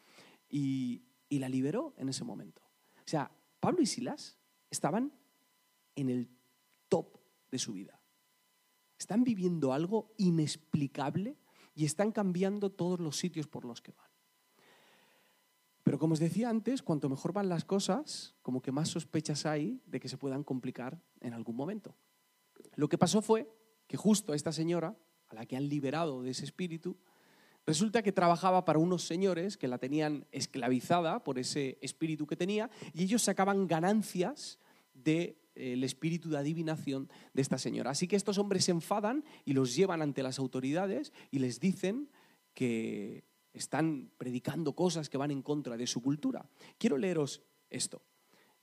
y, 0.50 1.03
y 1.29 1.39
la 1.39 1.47
liberó 1.47 1.93
en 1.97 2.09
ese 2.09 2.23
momento. 2.23 2.61
O 2.95 3.07
sea, 3.07 3.31
Pablo 3.59 3.81
y 3.81 3.85
Silas 3.85 4.38
estaban 4.71 5.13
en 5.95 6.09
el 6.09 6.29
top 6.89 7.17
de 7.51 7.59
su 7.59 7.73
vida. 7.73 8.00
Están 8.97 9.23
viviendo 9.23 9.73
algo 9.73 10.13
inexplicable 10.17 11.38
y 11.75 11.85
están 11.85 12.11
cambiando 12.11 12.71
todos 12.71 13.00
los 13.00 13.17
sitios 13.17 13.47
por 13.47 13.65
los 13.65 13.81
que 13.81 13.91
van. 13.91 14.10
Pero 15.91 16.00
como 16.00 16.13
os 16.13 16.24
decía 16.24 16.48
antes, 16.48 16.81
cuanto 16.81 17.10
mejor 17.10 17.33
van 17.33 17.50
las 17.50 17.65
cosas, 17.65 18.33
como 18.41 18.62
que 18.62 18.71
más 18.71 18.88
sospechas 18.88 19.45
hay 19.45 19.81
de 19.88 20.00
que 20.00 20.07
se 20.07 20.17
puedan 20.17 20.41
complicar 20.41 21.03
en 21.19 21.33
algún 21.33 21.57
momento. 21.57 21.98
Lo 22.75 22.88
que 22.88 22.98
pasó 22.98 23.21
fue 23.21 23.51
que 23.88 23.98
justo 23.98 24.31
a 24.31 24.38
esta 24.38 24.53
señora, 24.53 24.95
a 25.27 25.36
la 25.36 25.45
que 25.45 25.57
han 25.57 25.67
liberado 25.67 26.24
de 26.24 26.31
ese 26.31 26.45
espíritu, 26.45 26.95
resulta 27.65 28.03
que 28.03 28.13
trabajaba 28.13 28.63
para 28.63 28.79
unos 28.79 29.03
señores 29.03 29.57
que 29.57 29.67
la 29.67 29.79
tenían 29.79 30.25
esclavizada 30.31 31.25
por 31.25 31.38
ese 31.38 31.77
espíritu 31.81 32.25
que 32.25 32.38
tenía 32.38 32.69
y 32.93 33.03
ellos 33.03 33.24
sacaban 33.24 33.67
ganancias 33.67 34.60
del 34.93 35.36
de, 35.55 35.86
espíritu 35.86 36.29
de 36.29 36.38
adivinación 36.38 37.10
de 37.33 37.41
esta 37.41 37.57
señora. 37.57 37.91
Así 37.91 38.07
que 38.07 38.15
estos 38.15 38.38
hombres 38.38 38.63
se 38.63 38.71
enfadan 38.71 39.25
y 39.43 39.51
los 39.51 39.75
llevan 39.75 40.01
ante 40.01 40.24
las 40.24 40.39
autoridades 40.39 41.12
y 41.31 41.39
les 41.39 41.60
dicen 41.60 42.07
que 42.53 43.25
están 43.53 44.12
predicando 44.17 44.74
cosas 44.74 45.10
que 45.10 45.17
van 45.17 45.31
en 45.31 45.41
contra 45.41 45.77
de 45.77 45.88
su 45.88 46.01
cultura. 46.01 46.50
Quiero 46.77 46.98
leeros 46.98 47.43
esto. 47.70 48.01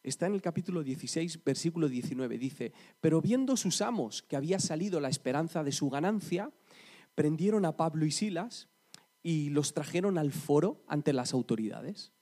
Está 0.03 0.27
en 0.27 0.35
el 0.35 0.43
capítulo 0.43 0.83
16, 0.83 1.45
versículo 1.45 1.89
19. 1.89 2.39
Dice, 2.39 2.73
pero 3.01 3.21
viendo 3.21 3.57
sus 3.57 3.83
amos 3.83 4.23
que 4.23 4.37
había 4.37 4.61
salido 4.61 5.01
la 5.01 5.09
esperanza 5.09 5.65
de 5.65 5.73
su 5.73 5.91
ganancia, 5.91 6.51
prendieron 7.15 7.65
a 7.65 7.77
Pablo 7.77 8.07
y 8.07 8.11
Silas 8.11 8.69
y 9.23 9.51
los 9.51 9.75
trajeron 9.75 10.17
al 10.17 10.33
foro 10.33 10.83
ante 10.87 11.13
las 11.13 11.35
autoridades. 11.35 12.13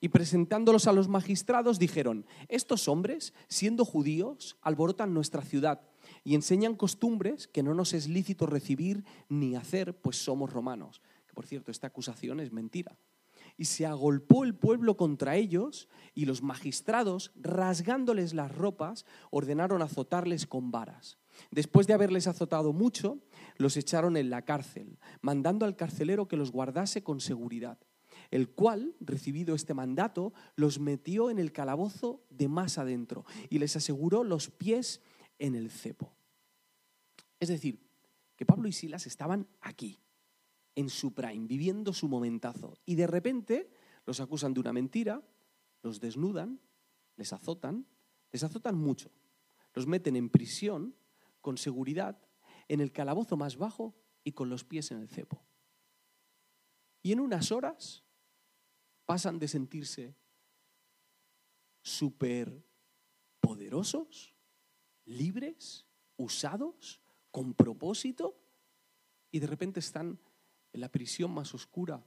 Y 0.00 0.08
presentándolos 0.08 0.86
a 0.86 0.92
los 0.92 1.08
magistrados 1.08 1.78
dijeron, 1.78 2.26
estos 2.48 2.88
hombres, 2.88 3.32
siendo 3.48 3.84
judíos, 3.84 4.56
alborotan 4.60 5.14
nuestra 5.14 5.42
ciudad 5.42 5.80
y 6.22 6.34
enseñan 6.34 6.76
costumbres 6.76 7.48
que 7.48 7.62
no 7.62 7.74
nos 7.74 7.94
es 7.94 8.08
lícito 8.08 8.46
recibir 8.46 9.04
ni 9.28 9.56
hacer, 9.56 9.98
pues 10.00 10.22
somos 10.22 10.52
romanos. 10.52 11.00
Por 11.34 11.46
cierto, 11.46 11.70
esta 11.70 11.88
acusación 11.88 12.40
es 12.40 12.52
mentira. 12.52 12.96
Y 13.56 13.66
se 13.66 13.86
agolpó 13.86 14.44
el 14.44 14.54
pueblo 14.54 14.96
contra 14.96 15.36
ellos 15.36 15.88
y 16.14 16.24
los 16.24 16.42
magistrados, 16.42 17.32
rasgándoles 17.36 18.34
las 18.34 18.54
ropas, 18.54 19.04
ordenaron 19.30 19.82
azotarles 19.82 20.46
con 20.46 20.70
varas. 20.70 21.18
Después 21.50 21.86
de 21.86 21.94
haberles 21.94 22.26
azotado 22.26 22.72
mucho, 22.72 23.18
los 23.56 23.76
echaron 23.76 24.16
en 24.16 24.30
la 24.30 24.42
cárcel, 24.42 24.98
mandando 25.20 25.66
al 25.66 25.76
carcelero 25.76 26.26
que 26.26 26.36
los 26.36 26.50
guardase 26.50 27.02
con 27.02 27.20
seguridad, 27.20 27.78
el 28.30 28.50
cual, 28.50 28.96
recibido 29.00 29.54
este 29.54 29.74
mandato, 29.74 30.32
los 30.56 30.80
metió 30.80 31.30
en 31.30 31.38
el 31.38 31.52
calabozo 31.52 32.24
de 32.30 32.48
más 32.48 32.78
adentro 32.78 33.24
y 33.50 33.58
les 33.58 33.76
aseguró 33.76 34.24
los 34.24 34.50
pies 34.50 35.00
en 35.38 35.54
el 35.54 35.70
cepo. 35.70 36.12
Es 37.40 37.48
decir, 37.48 37.84
que 38.36 38.46
Pablo 38.46 38.68
y 38.68 38.72
Silas 38.72 39.06
estaban 39.06 39.46
aquí, 39.60 40.00
en 40.74 40.88
su 40.88 41.14
prime, 41.14 41.46
viviendo 41.46 41.92
su 41.92 42.08
momentazo, 42.08 42.78
y 42.84 42.94
de 42.94 43.06
repente 43.06 43.70
los 44.06 44.20
acusan 44.20 44.54
de 44.54 44.60
una 44.60 44.72
mentira, 44.72 45.22
los 45.82 46.00
desnudan, 46.00 46.60
les 47.16 47.32
azotan, 47.32 47.86
les 48.32 48.42
azotan 48.42 48.76
mucho, 48.76 49.10
los 49.72 49.86
meten 49.86 50.16
en 50.16 50.30
prisión 50.30 50.96
con 51.40 51.58
seguridad, 51.58 52.20
en 52.68 52.80
el 52.80 52.92
calabozo 52.92 53.36
más 53.36 53.56
bajo 53.56 53.94
y 54.24 54.32
con 54.32 54.48
los 54.48 54.64
pies 54.64 54.90
en 54.90 54.98
el 54.98 55.08
cepo. 55.08 55.44
Y 57.02 57.12
en 57.12 57.20
unas 57.20 57.52
horas 57.52 58.02
pasan 59.04 59.38
de 59.38 59.48
sentirse 59.48 60.16
súper 61.82 62.64
poderosos, 63.40 64.34
libres, 65.04 65.86
usados, 66.16 67.02
con 67.30 67.52
propósito, 67.52 68.40
y 69.30 69.40
de 69.40 69.46
repente 69.46 69.80
están 69.80 70.18
en 70.74 70.80
la 70.80 70.90
prisión 70.90 71.32
más 71.32 71.54
oscura 71.54 72.04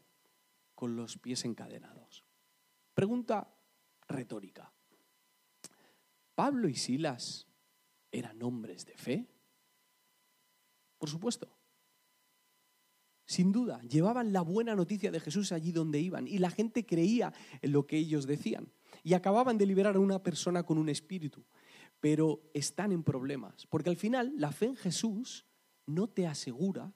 con 0.75 0.95
los 0.95 1.17
pies 1.17 1.45
encadenados. 1.45 2.23
Pregunta 2.93 3.51
retórica. 4.07 4.71
¿Pablo 6.35 6.67
y 6.67 6.75
Silas 6.75 7.47
eran 8.11 8.43
hombres 8.43 8.85
de 8.85 8.97
fe? 8.97 9.25
Por 10.97 11.09
supuesto. 11.09 11.49
Sin 13.25 13.51
duda, 13.51 13.81
llevaban 13.83 14.33
la 14.33 14.41
buena 14.41 14.75
noticia 14.75 15.11
de 15.11 15.19
Jesús 15.19 15.51
allí 15.51 15.71
donde 15.71 15.99
iban 15.99 16.27
y 16.27 16.37
la 16.37 16.49
gente 16.49 16.85
creía 16.85 17.33
en 17.61 17.71
lo 17.71 17.87
que 17.87 17.97
ellos 17.97 18.27
decían. 18.27 18.71
Y 19.03 19.13
acababan 19.13 19.57
de 19.57 19.65
liberar 19.65 19.95
a 19.95 19.99
una 19.99 20.21
persona 20.21 20.63
con 20.63 20.77
un 20.77 20.89
espíritu, 20.89 21.45
pero 21.99 22.41
están 22.53 22.91
en 22.91 23.03
problemas, 23.03 23.65
porque 23.67 23.89
al 23.89 23.97
final 23.97 24.33
la 24.35 24.51
fe 24.51 24.65
en 24.65 24.75
Jesús 24.75 25.45
no 25.85 26.07
te 26.07 26.27
asegura 26.27 26.93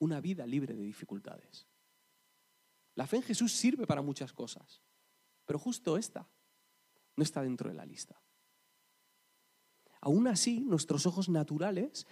una 0.00 0.20
vida 0.20 0.46
libre 0.46 0.74
de 0.74 0.82
dificultades. 0.82 1.68
La 2.96 3.06
fe 3.06 3.16
en 3.16 3.22
Jesús 3.22 3.52
sirve 3.52 3.86
para 3.86 4.02
muchas 4.02 4.32
cosas, 4.32 4.82
pero 5.46 5.58
justo 5.58 5.96
esta 5.96 6.28
no 7.16 7.22
está 7.22 7.42
dentro 7.42 7.68
de 7.68 7.76
la 7.76 7.86
lista. 7.86 8.20
Aún 10.00 10.26
así, 10.26 10.60
nuestros 10.60 11.06
ojos 11.06 11.28
naturales 11.28 12.06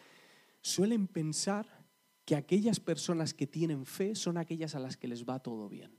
suelen 0.61 1.09
pensar 1.09 1.87
que 2.25 2.37
aquellas 2.37 2.78
personas 2.78 3.33
que 3.33 3.47
tienen 3.47 3.87
fe 3.87 4.14
son 4.14 4.37
aquellas 4.37 4.75
a 4.75 4.80
las 4.80 4.97
que 4.97 5.09
les 5.09 5.25
va 5.25 5.40
todo 5.40 5.68
bien. 5.68 5.99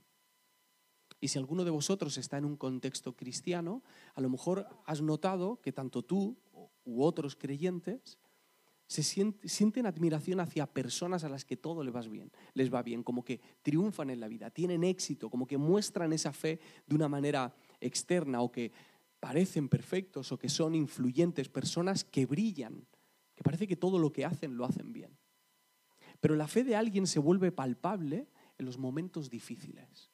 Y 1.20 1.28
si 1.28 1.38
alguno 1.38 1.64
de 1.64 1.70
vosotros 1.70 2.16
está 2.16 2.38
en 2.38 2.44
un 2.44 2.56
contexto 2.56 3.16
cristiano, 3.16 3.82
a 4.14 4.20
lo 4.20 4.30
mejor 4.30 4.66
has 4.86 5.02
notado 5.02 5.60
que 5.60 5.72
tanto 5.72 6.02
tú 6.02 6.38
u 6.84 7.02
otros 7.02 7.36
creyentes 7.36 8.18
se 8.90 9.04
sienten, 9.04 9.86
admiración 9.86 10.40
hacia 10.40 10.66
personas 10.66 11.22
a 11.22 11.28
las 11.28 11.44
que 11.44 11.56
todo 11.56 11.84
les 11.84 11.94
va 11.94 12.00
bien, 12.00 12.32
les 12.54 12.74
va 12.74 12.82
bien, 12.82 13.04
como 13.04 13.22
que 13.22 13.40
triunfan 13.62 14.10
en 14.10 14.18
la 14.18 14.26
vida, 14.26 14.50
tienen 14.50 14.82
éxito, 14.82 15.30
como 15.30 15.46
que 15.46 15.56
muestran 15.56 16.12
esa 16.12 16.32
fe 16.32 16.58
de 16.88 16.96
una 16.96 17.08
manera 17.08 17.54
externa 17.80 18.42
o 18.42 18.50
que 18.50 18.72
parecen 19.20 19.68
perfectos 19.68 20.32
o 20.32 20.38
que 20.38 20.48
son 20.48 20.74
influyentes, 20.74 21.48
personas 21.48 22.02
que 22.02 22.26
brillan 22.26 22.84
que 23.40 23.44
parece 23.44 23.66
que 23.68 23.76
todo 23.76 23.98
lo 23.98 24.12
que 24.12 24.26
hacen 24.26 24.56
lo 24.58 24.66
hacen 24.66 24.92
bien. 24.92 25.16
Pero 26.20 26.34
la 26.34 26.46
fe 26.46 26.62
de 26.62 26.76
alguien 26.76 27.06
se 27.06 27.20
vuelve 27.20 27.52
palpable 27.52 28.28
en 28.58 28.66
los 28.66 28.76
momentos 28.76 29.30
difíciles. 29.30 30.10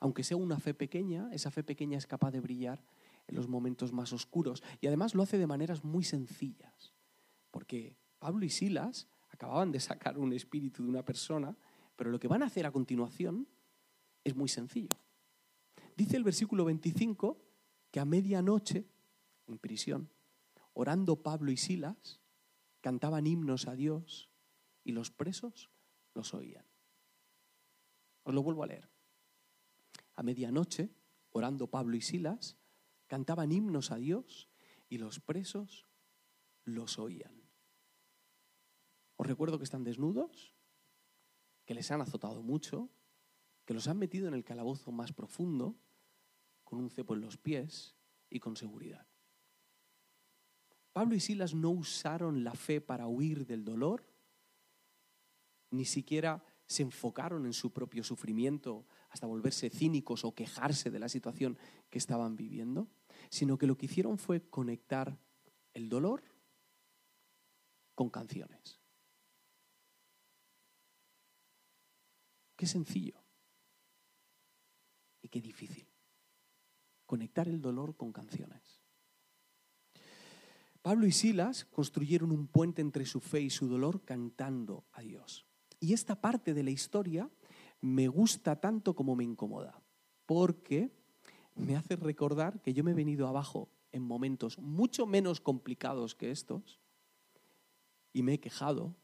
Aunque 0.00 0.24
sea 0.24 0.38
una 0.38 0.58
fe 0.58 0.74
pequeña, 0.74 1.28
esa 1.32 1.52
fe 1.52 1.62
pequeña 1.62 1.98
es 1.98 2.06
capaz 2.08 2.32
de 2.32 2.40
brillar 2.40 2.82
en 3.28 3.36
los 3.36 3.46
momentos 3.46 3.92
más 3.92 4.12
oscuros. 4.12 4.60
Y 4.80 4.88
además 4.88 5.14
lo 5.14 5.22
hace 5.22 5.38
de 5.38 5.46
maneras 5.46 5.84
muy 5.84 6.02
sencillas. 6.02 6.81
Porque 7.52 7.94
Pablo 8.18 8.44
y 8.44 8.48
Silas 8.48 9.06
acababan 9.30 9.70
de 9.70 9.78
sacar 9.78 10.18
un 10.18 10.32
espíritu 10.32 10.82
de 10.82 10.88
una 10.88 11.04
persona, 11.04 11.56
pero 11.94 12.10
lo 12.10 12.18
que 12.18 12.26
van 12.26 12.42
a 12.42 12.46
hacer 12.46 12.66
a 12.66 12.72
continuación 12.72 13.46
es 14.24 14.34
muy 14.34 14.48
sencillo. 14.48 14.96
Dice 15.96 16.16
el 16.16 16.24
versículo 16.24 16.64
25 16.64 17.38
que 17.92 18.00
a 18.00 18.04
medianoche, 18.04 18.88
en 19.46 19.58
prisión, 19.58 20.10
orando 20.72 21.22
Pablo 21.22 21.52
y 21.52 21.56
Silas, 21.56 22.20
cantaban 22.80 23.26
himnos 23.26 23.68
a 23.68 23.76
Dios 23.76 24.30
y 24.82 24.92
los 24.92 25.10
presos 25.10 25.70
los 26.14 26.34
oían. 26.34 26.64
Os 28.24 28.34
lo 28.34 28.42
vuelvo 28.42 28.62
a 28.62 28.66
leer. 28.66 28.88
A 30.14 30.22
medianoche, 30.22 30.90
orando 31.30 31.68
Pablo 31.68 31.96
y 31.96 32.00
Silas, 32.00 32.56
cantaban 33.06 33.52
himnos 33.52 33.90
a 33.90 33.96
Dios 33.96 34.48
y 34.88 34.98
los 34.98 35.20
presos 35.20 35.86
los 36.64 36.98
oían. 36.98 37.41
Os 39.22 39.28
recuerdo 39.28 39.56
que 39.56 39.62
están 39.62 39.84
desnudos, 39.84 40.52
que 41.64 41.74
les 41.74 41.88
han 41.92 42.00
azotado 42.00 42.42
mucho, 42.42 42.90
que 43.64 43.72
los 43.72 43.86
han 43.86 43.96
metido 43.96 44.26
en 44.26 44.34
el 44.34 44.42
calabozo 44.42 44.90
más 44.90 45.12
profundo, 45.12 45.78
con 46.64 46.80
un 46.80 46.90
cepo 46.90 47.14
en 47.14 47.20
los 47.20 47.36
pies 47.36 47.94
y 48.28 48.40
con 48.40 48.56
seguridad. 48.56 49.06
Pablo 50.92 51.14
y 51.14 51.20
Silas 51.20 51.54
no 51.54 51.70
usaron 51.70 52.42
la 52.42 52.54
fe 52.54 52.80
para 52.80 53.06
huir 53.06 53.46
del 53.46 53.64
dolor, 53.64 54.12
ni 55.70 55.84
siquiera 55.84 56.44
se 56.66 56.82
enfocaron 56.82 57.46
en 57.46 57.52
su 57.52 57.72
propio 57.72 58.02
sufrimiento 58.02 58.88
hasta 59.08 59.28
volverse 59.28 59.70
cínicos 59.70 60.24
o 60.24 60.34
quejarse 60.34 60.90
de 60.90 60.98
la 60.98 61.08
situación 61.08 61.56
que 61.90 61.98
estaban 61.98 62.34
viviendo, 62.34 62.88
sino 63.30 63.56
que 63.56 63.68
lo 63.68 63.78
que 63.78 63.86
hicieron 63.86 64.18
fue 64.18 64.50
conectar 64.50 65.16
el 65.74 65.88
dolor 65.88 66.24
con 67.94 68.10
canciones. 68.10 68.81
Qué 72.62 72.68
sencillo 72.68 73.20
y 75.20 75.26
qué 75.26 75.40
difícil. 75.40 75.84
Conectar 77.06 77.48
el 77.48 77.60
dolor 77.60 77.96
con 77.96 78.12
canciones. 78.12 78.80
Pablo 80.80 81.08
y 81.08 81.10
Silas 81.10 81.64
construyeron 81.64 82.30
un 82.30 82.46
puente 82.46 82.80
entre 82.80 83.04
su 83.04 83.18
fe 83.18 83.40
y 83.40 83.50
su 83.50 83.66
dolor 83.66 84.04
cantando 84.04 84.84
a 84.92 85.02
Dios. 85.02 85.44
Y 85.80 85.92
esta 85.92 86.20
parte 86.20 86.54
de 86.54 86.62
la 86.62 86.70
historia 86.70 87.28
me 87.80 88.06
gusta 88.06 88.60
tanto 88.60 88.94
como 88.94 89.16
me 89.16 89.24
incomoda, 89.24 89.82
porque 90.24 90.92
me 91.56 91.74
hace 91.74 91.96
recordar 91.96 92.62
que 92.62 92.74
yo 92.74 92.84
me 92.84 92.92
he 92.92 92.94
venido 92.94 93.26
abajo 93.26 93.70
en 93.90 94.04
momentos 94.04 94.56
mucho 94.60 95.04
menos 95.04 95.40
complicados 95.40 96.14
que 96.14 96.30
estos 96.30 96.78
y 98.12 98.22
me 98.22 98.34
he 98.34 98.38
quejado 98.38 98.94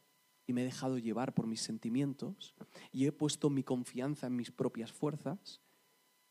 y 0.49 0.53
me 0.53 0.63
he 0.63 0.65
dejado 0.65 0.97
llevar 0.97 1.35
por 1.35 1.45
mis 1.45 1.61
sentimientos 1.61 2.55
y 2.91 3.05
he 3.05 3.11
puesto 3.11 3.51
mi 3.51 3.61
confianza 3.61 4.25
en 4.25 4.35
mis 4.35 4.49
propias 4.49 4.91
fuerzas 4.91 5.61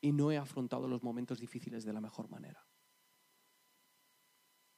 y 0.01 0.11
no 0.11 0.33
he 0.33 0.37
afrontado 0.37 0.89
los 0.89 1.05
momentos 1.05 1.39
difíciles 1.39 1.85
de 1.85 1.93
la 1.93 2.01
mejor 2.01 2.29
manera. 2.29 2.67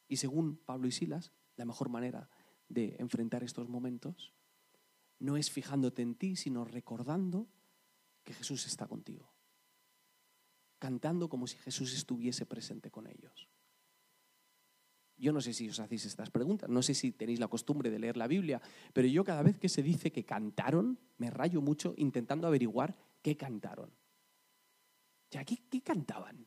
Y 0.08 0.18
según 0.18 0.58
Pablo 0.58 0.88
y 0.88 0.92
Silas, 0.92 1.32
la 1.56 1.64
mejor 1.64 1.88
manera 1.88 2.28
de 2.68 2.96
enfrentar 2.98 3.42
estos 3.42 3.66
momentos 3.66 4.34
no 5.18 5.38
es 5.38 5.50
fijándote 5.50 6.02
en 6.02 6.16
ti, 6.16 6.36
sino 6.36 6.66
recordando 6.66 7.48
que 8.24 8.34
Jesús 8.34 8.66
está 8.66 8.88
contigo. 8.88 9.32
Cantando 10.78 11.30
como 11.30 11.46
si 11.46 11.56
Jesús 11.56 11.94
estuviese 11.94 12.44
presente 12.44 12.90
con 12.90 13.06
ellos. 13.06 13.48
Yo 15.20 15.32
no 15.32 15.42
sé 15.42 15.52
si 15.52 15.68
os 15.68 15.78
hacéis 15.78 16.06
estas 16.06 16.30
preguntas, 16.30 16.70
no 16.70 16.80
sé 16.80 16.94
si 16.94 17.12
tenéis 17.12 17.40
la 17.40 17.48
costumbre 17.48 17.90
de 17.90 17.98
leer 17.98 18.16
la 18.16 18.26
Biblia, 18.26 18.60
pero 18.94 19.06
yo 19.06 19.22
cada 19.22 19.42
vez 19.42 19.58
que 19.58 19.68
se 19.68 19.82
dice 19.82 20.10
que 20.10 20.24
cantaron, 20.24 20.98
me 21.18 21.30
rayo 21.30 21.60
mucho 21.60 21.92
intentando 21.98 22.46
averiguar 22.46 22.96
qué 23.20 23.36
cantaron. 23.36 23.90
¿Ya 25.30 25.44
qué, 25.44 25.58
qué 25.68 25.82
cantaban? 25.82 26.46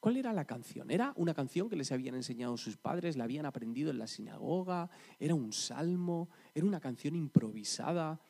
¿Cuál 0.00 0.16
era 0.16 0.32
la 0.32 0.44
canción? 0.44 0.90
¿Era 0.90 1.12
una 1.14 1.32
canción 1.34 1.68
que 1.68 1.76
les 1.76 1.92
habían 1.92 2.16
enseñado 2.16 2.56
sus 2.56 2.76
padres, 2.76 3.16
la 3.16 3.22
habían 3.22 3.46
aprendido 3.46 3.92
en 3.92 3.98
la 3.98 4.08
sinagoga? 4.08 4.90
¿Era 5.20 5.36
un 5.36 5.52
salmo? 5.52 6.30
¿Era 6.52 6.66
una 6.66 6.80
canción 6.80 7.14
improvisada? 7.14 8.20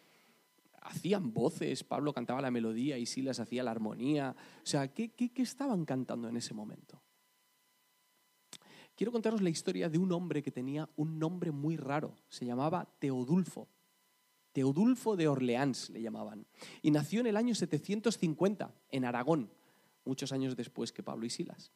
¿Hacían 0.83 1.33
voces? 1.33 1.85
Pablo 1.85 2.13
cantaba 2.13 2.43
la 2.43 2.51
melodía 2.51 2.99
y 2.99 3.07
Silas 3.07 3.41
hacía 3.41 3.63
la 3.63 3.71
armonía. 3.71 4.37
O 4.63 4.67
sea, 4.67 4.93
¿qué, 4.93 5.13
qué, 5.13 5.33
qué 5.33 5.41
estaban 5.41 5.87
cantando 5.87 6.29
en 6.29 6.37
ese 6.37 6.53
momento? 6.53 7.01
Quiero 8.95 9.13
contaros 9.13 9.43
la 9.43 9.51
historia 9.51 9.89
de 9.89 9.99
un 9.99 10.13
hombre 10.13 10.43
que 10.43 10.51
tenía 10.51 10.89
un 10.97 11.19
nombre 11.19 11.51
muy 11.51 11.77
raro. 11.77 12.15
Se 12.29 12.45
llamaba 12.45 12.89
Teodulfo. 12.99 13.69
Teodulfo 14.53 15.17
de 15.17 15.29
Orleans 15.29 15.91
le 15.91 16.03
llamaban. 16.03 16.47
Y 16.83 16.91
nació 16.91 17.21
en 17.21 17.27
el 17.27 17.37
año 17.37 17.55
750 17.55 18.75
en 18.91 19.05
Aragón 19.05 19.51
muchos 20.05 20.33
años 20.33 20.57
después 20.57 20.93
que 20.93 21.03
Pablo 21.03 21.27
y 21.27 21.31
Silas. 21.31 21.73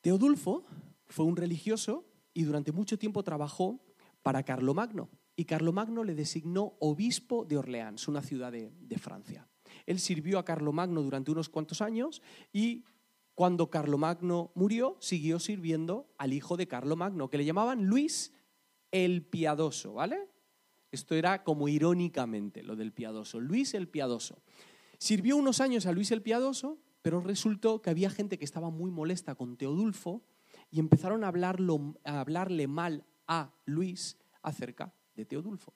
Teodulfo 0.00 0.64
fue 1.06 1.24
un 1.24 1.36
religioso 1.36 2.04
y 2.34 2.44
durante 2.44 2.72
mucho 2.72 2.98
tiempo 2.98 3.22
trabajó 3.22 3.80
para 4.22 4.42
Carlomagno. 4.42 5.10
Y 5.36 5.44
Carlomagno 5.44 6.04
le 6.04 6.14
designó 6.14 6.74
obispo 6.78 7.44
de 7.44 7.56
Orleans, 7.56 8.06
una 8.08 8.22
ciudad 8.22 8.52
de, 8.52 8.72
de 8.80 8.98
Francia. 8.98 9.48
Él 9.86 9.98
sirvió 9.98 10.38
a 10.38 10.44
Carlomagno 10.44 11.02
durante 11.02 11.30
unos 11.30 11.48
cuantos 11.48 11.80
años 11.80 12.22
y 12.52 12.84
cuando 13.34 13.70
Carlomagno 13.70 14.52
murió, 14.54 14.96
siguió 15.00 15.38
sirviendo 15.38 16.12
al 16.18 16.32
hijo 16.32 16.56
de 16.56 16.68
Carlomagno, 16.68 17.30
que 17.30 17.38
le 17.38 17.44
llamaban 17.44 17.86
Luis 17.86 18.32
el 18.90 19.24
Piadoso, 19.24 19.94
¿vale? 19.94 20.28
Esto 20.90 21.14
era 21.14 21.42
como 21.42 21.68
irónicamente 21.68 22.62
lo 22.62 22.76
del 22.76 22.92
piadoso, 22.92 23.40
Luis 23.40 23.72
el 23.72 23.88
Piadoso. 23.88 24.42
Sirvió 24.98 25.38
unos 25.38 25.60
años 25.62 25.86
a 25.86 25.92
Luis 25.92 26.10
el 26.12 26.20
Piadoso, 26.20 26.78
pero 27.00 27.20
resultó 27.20 27.80
que 27.80 27.88
había 27.88 28.10
gente 28.10 28.38
que 28.38 28.44
estaba 28.44 28.70
muy 28.70 28.90
molesta 28.90 29.34
con 29.34 29.56
Teodulfo 29.56 30.22
y 30.70 30.78
empezaron 30.78 31.24
a, 31.24 31.28
hablarlo, 31.28 31.98
a 32.04 32.20
hablarle 32.20 32.68
mal 32.68 33.04
a 33.26 33.54
Luis 33.64 34.18
acerca 34.42 34.94
de 35.14 35.24
Teodulfo. 35.24 35.72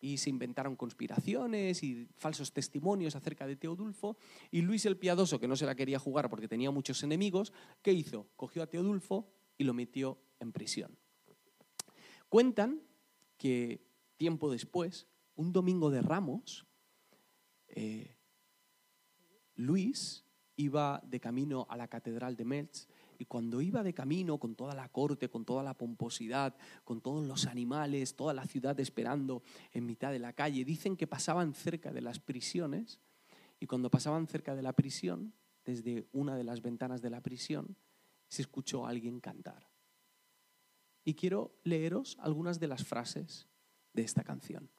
Y 0.00 0.18
se 0.18 0.30
inventaron 0.30 0.76
conspiraciones 0.76 1.82
y 1.82 2.08
falsos 2.16 2.52
testimonios 2.52 3.16
acerca 3.16 3.46
de 3.46 3.56
Teodulfo. 3.56 4.16
Y 4.50 4.62
Luis 4.62 4.86
el 4.86 4.96
Piadoso, 4.96 5.40
que 5.40 5.48
no 5.48 5.56
se 5.56 5.66
la 5.66 5.74
quería 5.74 5.98
jugar 5.98 6.30
porque 6.30 6.48
tenía 6.48 6.70
muchos 6.70 7.02
enemigos, 7.02 7.52
¿qué 7.82 7.92
hizo? 7.92 8.28
Cogió 8.36 8.62
a 8.62 8.66
Teodulfo 8.68 9.28
y 9.56 9.64
lo 9.64 9.74
metió 9.74 10.18
en 10.38 10.52
prisión. 10.52 10.96
Cuentan 12.28 12.82
que 13.36 13.82
tiempo 14.16 14.50
después, 14.50 15.06
un 15.34 15.52
domingo 15.52 15.90
de 15.90 16.02
ramos, 16.02 16.66
eh, 17.68 18.16
Luis 19.54 20.24
iba 20.56 21.02
de 21.06 21.20
camino 21.20 21.66
a 21.70 21.76
la 21.76 21.88
catedral 21.88 22.36
de 22.36 22.44
Metz 22.44 22.88
y 23.18 23.24
cuando 23.24 23.60
iba 23.60 23.82
de 23.82 23.92
camino 23.92 24.38
con 24.38 24.54
toda 24.54 24.74
la 24.74 24.88
corte, 24.88 25.28
con 25.28 25.44
toda 25.44 25.64
la 25.64 25.74
pomposidad, 25.74 26.56
con 26.84 27.00
todos 27.00 27.26
los 27.26 27.46
animales, 27.46 28.14
toda 28.14 28.32
la 28.32 28.46
ciudad 28.46 28.78
esperando 28.78 29.42
en 29.72 29.86
mitad 29.86 30.12
de 30.12 30.20
la 30.20 30.32
calle, 30.32 30.64
dicen 30.64 30.96
que 30.96 31.08
pasaban 31.08 31.52
cerca 31.52 31.92
de 31.92 32.00
las 32.00 32.20
prisiones 32.20 33.00
y 33.58 33.66
cuando 33.66 33.90
pasaban 33.90 34.28
cerca 34.28 34.54
de 34.54 34.62
la 34.62 34.72
prisión, 34.72 35.34
desde 35.64 36.06
una 36.12 36.36
de 36.36 36.44
las 36.44 36.62
ventanas 36.62 37.02
de 37.02 37.10
la 37.10 37.20
prisión, 37.20 37.76
se 38.28 38.42
escuchó 38.42 38.86
a 38.86 38.90
alguien 38.90 39.20
cantar. 39.20 39.68
Y 41.04 41.14
quiero 41.14 41.58
leeros 41.64 42.16
algunas 42.20 42.60
de 42.60 42.68
las 42.68 42.84
frases 42.84 43.48
de 43.94 44.02
esta 44.02 44.22
canción. 44.22 44.70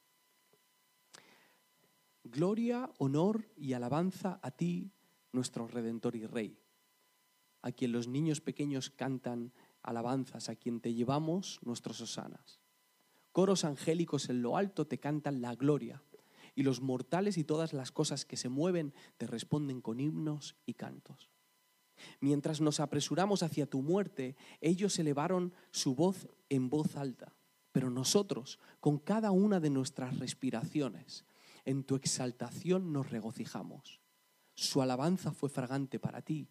Gloria, 2.23 2.89
honor 2.99 3.49
y 3.57 3.73
alabanza 3.73 4.39
a 4.41 4.51
ti, 4.51 4.91
nuestro 5.31 5.67
Redentor 5.67 6.15
y 6.15 6.25
Rey, 6.25 6.57
a 7.61 7.71
quien 7.71 7.91
los 7.91 8.07
niños 8.07 8.41
pequeños 8.41 8.89
cantan 8.89 9.53
alabanzas, 9.81 10.49
a 10.49 10.55
quien 10.55 10.79
te 10.81 10.93
llevamos 10.93 11.59
nuestros 11.63 12.01
osanas. 12.01 12.59
Coros 13.31 13.63
angélicos 13.63 14.29
en 14.29 14.41
lo 14.41 14.57
alto 14.57 14.87
te 14.87 14.99
cantan 14.99 15.41
la 15.41 15.55
gloria, 15.55 16.03
y 16.55 16.63
los 16.63 16.81
mortales 16.81 17.37
y 17.37 17.43
todas 17.43 17.73
las 17.73 17.91
cosas 17.91 18.25
que 18.25 18.37
se 18.37 18.49
mueven 18.49 18.93
te 19.17 19.27
responden 19.27 19.81
con 19.81 19.99
himnos 19.99 20.55
y 20.65 20.73
cantos. 20.73 21.29
Mientras 22.19 22.61
nos 22.61 22.79
apresuramos 22.79 23.43
hacia 23.43 23.69
tu 23.69 23.81
muerte, 23.81 24.35
ellos 24.61 24.97
elevaron 24.99 25.53
su 25.71 25.95
voz 25.95 26.27
en 26.49 26.69
voz 26.69 26.95
alta, 26.95 27.35
pero 27.71 27.89
nosotros, 27.89 28.59
con 28.79 28.97
cada 28.97 29.31
una 29.31 29.59
de 29.59 29.69
nuestras 29.69 30.17
respiraciones, 30.19 31.25
en 31.65 31.83
tu 31.83 31.95
exaltación 31.95 32.91
nos 32.93 33.09
regocijamos. 33.09 34.01
Su 34.55 34.81
alabanza 34.81 35.31
fue 35.31 35.49
fragante 35.49 35.99
para 35.99 36.21
ti. 36.21 36.49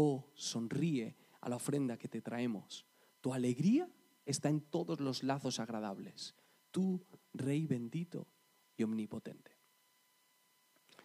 Oh, 0.00 0.30
sonríe 0.34 1.16
a 1.40 1.48
la 1.48 1.56
ofrenda 1.56 1.98
que 1.98 2.06
te 2.06 2.20
traemos. 2.20 2.86
Tu 3.20 3.34
alegría 3.34 3.90
está 4.24 4.48
en 4.48 4.60
todos 4.60 5.00
los 5.00 5.24
lazos 5.24 5.58
agradables. 5.58 6.36
Tú, 6.70 7.04
Rey 7.34 7.66
bendito 7.66 8.28
y 8.76 8.84
omnipotente. 8.84 9.50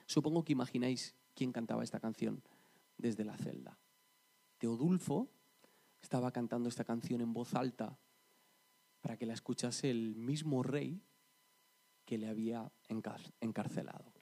Supongo 0.05 0.43
que 0.43 0.53
imagináis 0.53 1.15
quién 1.33 1.51
cantaba 1.51 1.83
esta 1.83 1.99
canción 1.99 2.43
desde 2.99 3.25
la 3.25 3.35
celda. 3.35 3.79
Teodulfo 4.59 5.27
estaba 5.99 6.31
cantando 6.31 6.69
esta 6.69 6.83
canción 6.83 7.21
en 7.21 7.33
voz 7.33 7.55
alta 7.55 7.97
para 9.01 9.17
que 9.17 9.25
la 9.25 9.33
escuchase 9.33 9.89
el 9.89 10.13
mismo 10.13 10.61
rey 10.61 11.01
que 12.05 12.19
le 12.19 12.27
había 12.27 12.71
encarcelado 13.39 14.13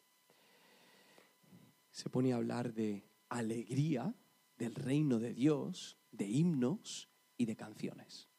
se 1.92 2.10
pone 2.10 2.32
a 2.32 2.38
hablar 2.38 2.74
de 2.74 3.04
alegría, 3.30 4.16
del 4.62 4.76
reino 4.76 5.18
de 5.18 5.34
Dios, 5.34 5.98
de 6.12 6.28
himnos 6.28 7.10
y 7.36 7.46
de 7.46 7.56
canciones. 7.56 8.30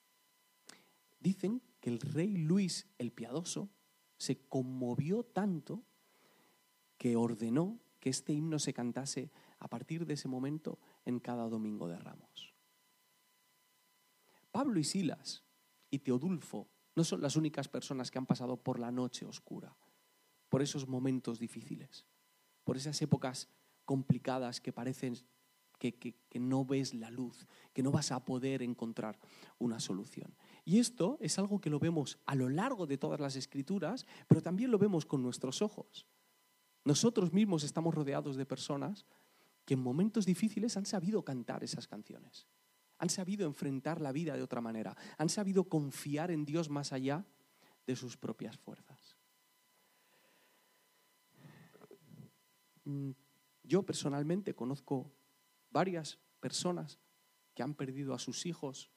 Dicen 1.19 1.61
que 1.81 1.91
el 1.91 1.99
rey 1.99 2.37
Luis 2.37 2.87
el 2.99 3.11
Piadoso 3.11 3.71
se 4.19 4.47
conmovió 4.47 5.25
tanto 5.25 5.83
que 6.97 7.17
ordenó 7.17 7.81
que 7.99 8.11
este 8.11 8.33
himno 8.33 8.61
se 8.61 8.73
cantase 8.73 9.33
a 9.59 9.67
partir 9.67 10.07
de 10.07 10.15
ese 10.15 10.29
momento 10.29 10.79
en 11.05 11.19
cada 11.19 11.49
domingo 11.49 11.89
de 11.89 11.99
ramos. 11.99 12.55
Pablo 14.53 14.79
y 14.79 14.85
Silas 14.85 15.43
y 15.91 15.99
Teodulfo 15.99 16.69
no 16.95 17.03
son 17.03 17.21
las 17.21 17.35
únicas 17.35 17.67
personas 17.67 18.13
que 18.13 18.19
han 18.19 18.27
pasado 18.27 18.63
por 18.63 18.79
la 18.79 18.93
noche 18.93 19.27
oscura, 19.27 19.77
por 20.49 20.63
esos 20.63 20.87
momentos 20.87 21.41
difíciles 21.41 22.07
por 22.65 22.77
esas 22.77 23.01
épocas 23.03 23.49
complicadas 23.85 24.61
que 24.61 24.73
parecen 24.73 25.17
que, 25.91 26.15
no 26.39 26.65
ves 26.65 26.95
la 26.95 27.11
luz, 27.11 27.49
que 27.73 27.83
no 27.83 27.91
vas 27.91 28.13
a 28.13 28.25
poder 28.25 28.63
encontrar 28.63 29.19
una 29.59 29.81
solución. 29.81 30.37
Y 30.65 30.79
esto 30.79 31.19
es 31.21 31.39
algo 31.39 31.61
que 31.61 31.71
lo 31.71 31.81
vemos 31.81 32.21
a 32.27 32.37
lo 32.37 32.49
largo 32.49 32.87
de 32.87 32.99
todas 32.99 33.19
las 33.19 33.35
escrituras, 33.35 34.07
pero 34.29 34.43
también 34.43 34.71
lo 34.71 34.79
vemos 34.79 35.05
con 35.05 35.23
nuestros 35.23 35.61
ojos. 35.61 36.07
Nosotros 36.85 37.33
mismos 37.33 37.65
estamos 37.65 37.95
rodeados 37.95 38.37
de 38.37 38.47
personas 38.47 39.07
que 39.65 39.75
en 39.75 39.81
momentos 39.81 40.25
difíciles 40.25 40.77
han 40.77 40.87
sabido 40.87 41.25
cantar 41.25 41.65
esas 41.65 41.89
canciones, 41.89 42.47
han 42.99 43.11
sabido 43.11 43.47
enfrentar 43.47 44.01
la 44.01 44.13
vida 44.13 44.37
de 44.37 44.43
otra 44.43 44.61
manera, 44.61 44.97
han 45.19 45.29
sabido 45.29 45.65
confiar 45.65 46.31
en 46.31 46.45
Dios 46.45 46.69
más 46.71 46.93
allá 46.93 47.25
de 47.87 47.97
sus 47.97 48.17
propias 48.17 48.57
fuerzas. 48.57 49.17
Mm, 52.85 53.11
yo 53.63 53.85
personalmente 53.85 54.55
conozco 54.55 55.13
varias 55.73 56.21
personas 56.41 57.01
que 57.55 57.63
han 57.63 57.75
perdido 57.75 58.15
a 58.15 58.19
sus 58.19 58.47
hijos 58.47 58.91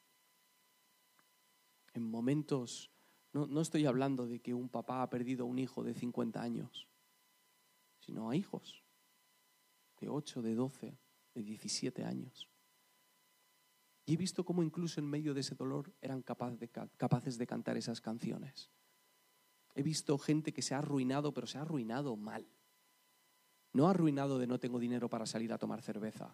en 1.94 2.04
momentos, 2.04 2.92
no, 3.32 3.62
estoy 3.62 3.86
hablando 3.86 4.28
de 4.28 4.42
que 4.42 4.54
un 4.54 4.70
papá 4.70 5.02
ha 5.02 5.10
perdido 5.10 5.46
a 5.46 5.48
un 5.48 5.60
hijo 5.60 5.84
de 5.84 5.94
50 5.94 6.42
años, 6.42 6.88
sino 8.00 8.30
a 8.30 8.36
hijos 8.36 8.84
de 10.00 10.10
8, 10.10 10.42
de 10.42 10.56
12, 10.56 10.98
de 11.34 11.44
17 11.44 12.04
años. 12.04 12.50
Y 14.06 14.14
he 14.14 14.18
visto 14.18 14.46
cómo 14.46 14.62
incluso 14.62 15.00
en 15.00 15.10
medio 15.10 15.34
de 15.34 15.40
ese 15.40 15.56
dolor 15.56 15.94
eran 16.02 16.22
capaces 16.22 17.38
de 17.38 17.48
cantar 17.48 17.78
esas 17.78 18.02
canciones. 18.02 18.70
He 19.74 19.84
visto 19.84 20.18
gente 20.18 20.54
que 20.54 20.62
se 20.62 20.76
ha 20.76 20.80
arruinado, 20.80 21.34
pero 21.34 21.48
se 21.48 21.58
ha 21.58 21.62
arruinado 21.62 22.16
mal 22.16 22.48
no 23.76 23.90
arruinado 23.90 24.40
de 24.40 24.48
no 24.48 24.58
tengo 24.58 24.80
dinero 24.80 25.10
para 25.10 25.26
salir 25.26 25.52
a 25.52 25.58
tomar 25.58 25.82
cerveza, 25.82 26.34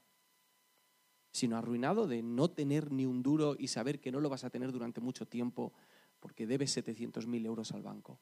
sino 1.32 1.58
arruinado 1.58 2.08
de 2.08 2.22
no 2.22 2.50
tener 2.50 2.92
ni 2.92 3.06
un 3.06 3.24
duro 3.24 3.56
y 3.58 3.68
saber 3.68 4.00
que 4.00 4.12
no 4.12 4.20
lo 4.20 4.30
vas 4.30 4.44
a 4.44 4.50
tener 4.50 4.72
durante 4.72 5.02
mucho 5.02 5.28
tiempo 5.28 5.74
porque 6.20 6.46
debes 6.46 6.76
700.000 6.78 7.46
euros 7.46 7.72
al 7.72 7.82
banco. 7.82 8.20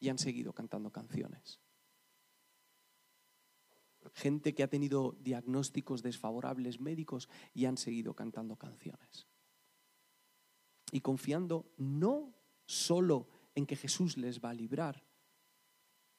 Y 0.00 0.08
han 0.08 0.18
seguido 0.18 0.52
cantando 0.52 0.90
canciones. 0.90 1.60
Gente 4.14 4.54
que 4.54 4.62
ha 4.62 4.68
tenido 4.68 5.16
diagnósticos 5.20 6.02
desfavorables 6.02 6.80
médicos 6.80 7.28
y 7.54 7.66
han 7.66 7.76
seguido 7.76 8.14
cantando 8.14 8.56
canciones. 8.56 9.26
Y 10.92 11.00
confiando 11.00 11.70
no 11.76 12.34
solo 12.64 13.28
en 13.54 13.66
que 13.66 13.76
Jesús 13.76 14.16
les 14.16 14.40
va 14.40 14.50
a 14.50 14.54
librar, 14.54 15.04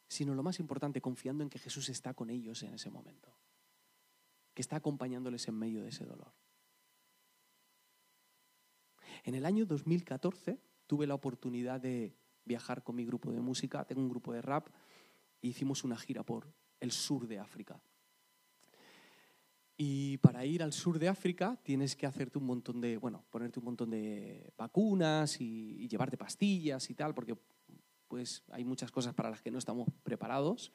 sino 0.08 0.34
lo 0.34 0.44
más 0.44 0.60
importante, 0.60 1.02
confiando 1.02 1.44
en 1.44 1.50
que 1.50 1.60
Jesús 1.60 1.90
está 1.90 2.14
con 2.14 2.30
ellos 2.30 2.64
en 2.64 2.74
ese 2.74 2.90
momento, 2.90 3.34
que 4.60 4.62
está 4.62 4.76
acompañándoles 4.76 5.48
en 5.48 5.56
medio 5.56 5.82
de 5.84 5.88
ese 5.88 6.04
dolor. 6.04 6.34
En 9.24 9.34
el 9.34 9.46
año 9.46 9.66
2014 9.66 10.60
tuve 10.86 11.08
la 11.08 11.14
oportunidad 11.14 11.80
de 11.80 12.14
viajar 12.44 12.84
con 12.84 12.98
mi 12.98 13.06
grupo 13.06 13.32
de 13.32 13.40
música, 13.40 13.86
tengo 13.86 14.02
un 14.02 14.10
grupo 14.10 14.34
de 14.34 14.42
rap, 14.42 14.68
e 15.42 15.48
hicimos 15.48 15.86
una 15.86 15.96
gira 15.96 16.24
por 16.24 16.54
el 16.82 16.92
sur 16.92 17.26
de 17.26 17.40
África. 17.40 17.82
Y 19.78 20.18
para 20.18 20.44
ir 20.44 20.62
al 20.62 20.74
sur 20.74 21.00
de 21.00 21.08
África 21.08 21.58
tienes 21.64 21.96
que 21.96 22.06
hacerte 22.06 22.38
un 22.38 22.46
montón 22.46 22.82
de, 22.82 22.98
bueno, 22.98 23.24
ponerte 23.30 23.60
un 23.60 23.66
montón 23.66 23.92
de 23.92 24.52
vacunas 24.58 25.40
y, 25.40 25.84
y 25.84 25.88
llevarte 25.88 26.18
pastillas 26.18 26.90
y 26.90 26.96
tal, 26.96 27.16
porque 27.16 27.38
pues 28.10 28.44
hay 28.52 28.66
muchas 28.66 28.92
cosas 28.92 29.14
para 29.14 29.30
las 29.30 29.42
que 29.42 29.52
no 29.52 29.58
estamos 29.58 29.88
preparados 30.04 30.74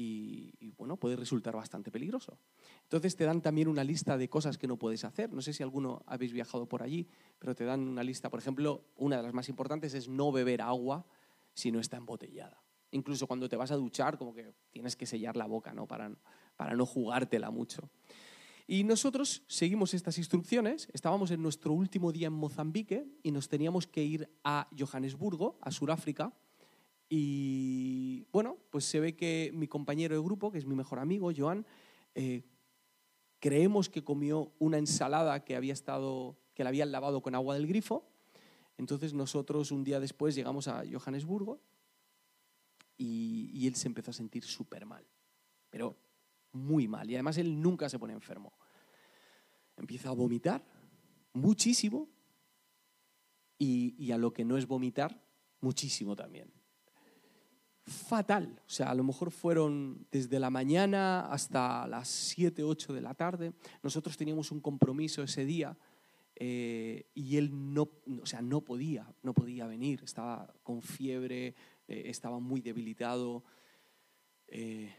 y, 0.00 0.70
bueno, 0.76 0.96
puede 0.96 1.16
resultar 1.16 1.56
bastante 1.56 1.90
peligroso. 1.90 2.38
Entonces 2.84 3.16
te 3.16 3.24
dan 3.24 3.42
también 3.42 3.66
una 3.66 3.82
lista 3.82 4.16
de 4.16 4.28
cosas 4.28 4.56
que 4.56 4.68
no 4.68 4.76
puedes 4.76 5.04
hacer. 5.04 5.32
No 5.32 5.42
sé 5.42 5.52
si 5.52 5.64
alguno 5.64 6.04
habéis 6.06 6.32
viajado 6.32 6.66
por 6.66 6.84
allí, 6.84 7.08
pero 7.40 7.56
te 7.56 7.64
dan 7.64 7.80
una 7.80 8.04
lista. 8.04 8.30
Por 8.30 8.38
ejemplo, 8.38 8.84
una 8.96 9.16
de 9.16 9.24
las 9.24 9.34
más 9.34 9.48
importantes 9.48 9.94
es 9.94 10.08
no 10.08 10.30
beber 10.30 10.62
agua 10.62 11.04
si 11.52 11.72
no 11.72 11.80
está 11.80 11.96
embotellada. 11.96 12.62
Incluso 12.92 13.26
cuando 13.26 13.48
te 13.48 13.56
vas 13.56 13.72
a 13.72 13.76
duchar, 13.76 14.18
como 14.18 14.32
que 14.32 14.54
tienes 14.70 14.94
que 14.94 15.04
sellar 15.04 15.36
la 15.36 15.46
boca, 15.46 15.74
¿no? 15.74 15.88
Para, 15.88 16.12
para 16.56 16.76
no 16.76 16.86
jugártela 16.86 17.50
mucho. 17.50 17.90
Y 18.68 18.84
nosotros 18.84 19.42
seguimos 19.48 19.94
estas 19.94 20.16
instrucciones. 20.16 20.88
Estábamos 20.92 21.32
en 21.32 21.42
nuestro 21.42 21.72
último 21.72 22.12
día 22.12 22.28
en 22.28 22.34
Mozambique 22.34 23.04
y 23.24 23.32
nos 23.32 23.48
teníamos 23.48 23.88
que 23.88 24.04
ir 24.04 24.30
a 24.44 24.68
Johannesburgo, 24.78 25.58
a 25.60 25.72
Sudáfrica. 25.72 26.32
Y 27.08 28.26
bueno, 28.32 28.58
pues 28.70 28.84
se 28.84 29.00
ve 29.00 29.16
que 29.16 29.50
mi 29.54 29.66
compañero 29.66 30.14
de 30.14 30.22
grupo, 30.22 30.52
que 30.52 30.58
es 30.58 30.66
mi 30.66 30.74
mejor 30.74 30.98
amigo, 30.98 31.30
Joan, 31.34 31.66
eh, 32.14 32.42
creemos 33.40 33.88
que 33.88 34.04
comió 34.04 34.52
una 34.58 34.78
ensalada 34.78 35.44
que 35.44 35.56
había 35.56 35.72
estado, 35.72 36.38
que 36.54 36.64
la 36.64 36.68
habían 36.68 36.92
lavado 36.92 37.22
con 37.22 37.34
agua 37.34 37.54
del 37.54 37.66
grifo. 37.66 38.06
Entonces 38.76 39.14
nosotros 39.14 39.72
un 39.72 39.84
día 39.84 40.00
después 40.00 40.34
llegamos 40.34 40.68
a 40.68 40.84
Johannesburgo 40.90 41.60
y, 42.96 43.66
él 43.66 43.74
se 43.74 43.88
empezó 43.88 44.10
a 44.10 44.14
sentir 44.14 44.44
súper 44.44 44.86
mal, 44.86 45.06
pero 45.70 45.96
muy 46.52 46.88
mal. 46.88 47.10
Y 47.10 47.14
además 47.14 47.38
él 47.38 47.60
nunca 47.60 47.88
se 47.88 47.98
pone 47.98 48.12
enfermo. 48.12 48.52
Empieza 49.76 50.10
a 50.10 50.12
vomitar 50.12 50.64
muchísimo 51.32 52.08
y 53.58 54.12
a 54.12 54.18
lo 54.18 54.32
que 54.32 54.44
no 54.44 54.56
es 54.56 54.66
vomitar, 54.66 55.20
muchísimo 55.60 56.14
también 56.14 56.57
fatal. 57.88 58.60
O 58.66 58.70
sea, 58.70 58.90
a 58.90 58.94
lo 58.94 59.04
mejor 59.04 59.30
fueron 59.30 60.06
desde 60.10 60.38
la 60.38 60.50
mañana 60.50 61.26
hasta 61.26 61.86
las 61.86 62.08
7, 62.08 62.62
8 62.62 62.92
de 62.92 63.00
la 63.00 63.14
tarde. 63.14 63.52
Nosotros 63.82 64.16
teníamos 64.16 64.52
un 64.52 64.60
compromiso 64.60 65.22
ese 65.22 65.44
día 65.44 65.76
eh, 66.36 67.06
y 67.14 67.36
él 67.36 67.50
no, 67.74 67.88
o 68.22 68.26
sea, 68.26 68.42
no 68.42 68.60
podía, 68.60 69.12
no 69.22 69.34
podía 69.34 69.66
venir. 69.66 70.02
Estaba 70.04 70.54
con 70.62 70.82
fiebre, 70.82 71.54
eh, 71.88 72.02
estaba 72.06 72.38
muy 72.38 72.60
debilitado. 72.60 73.42
Eh, 74.46 74.94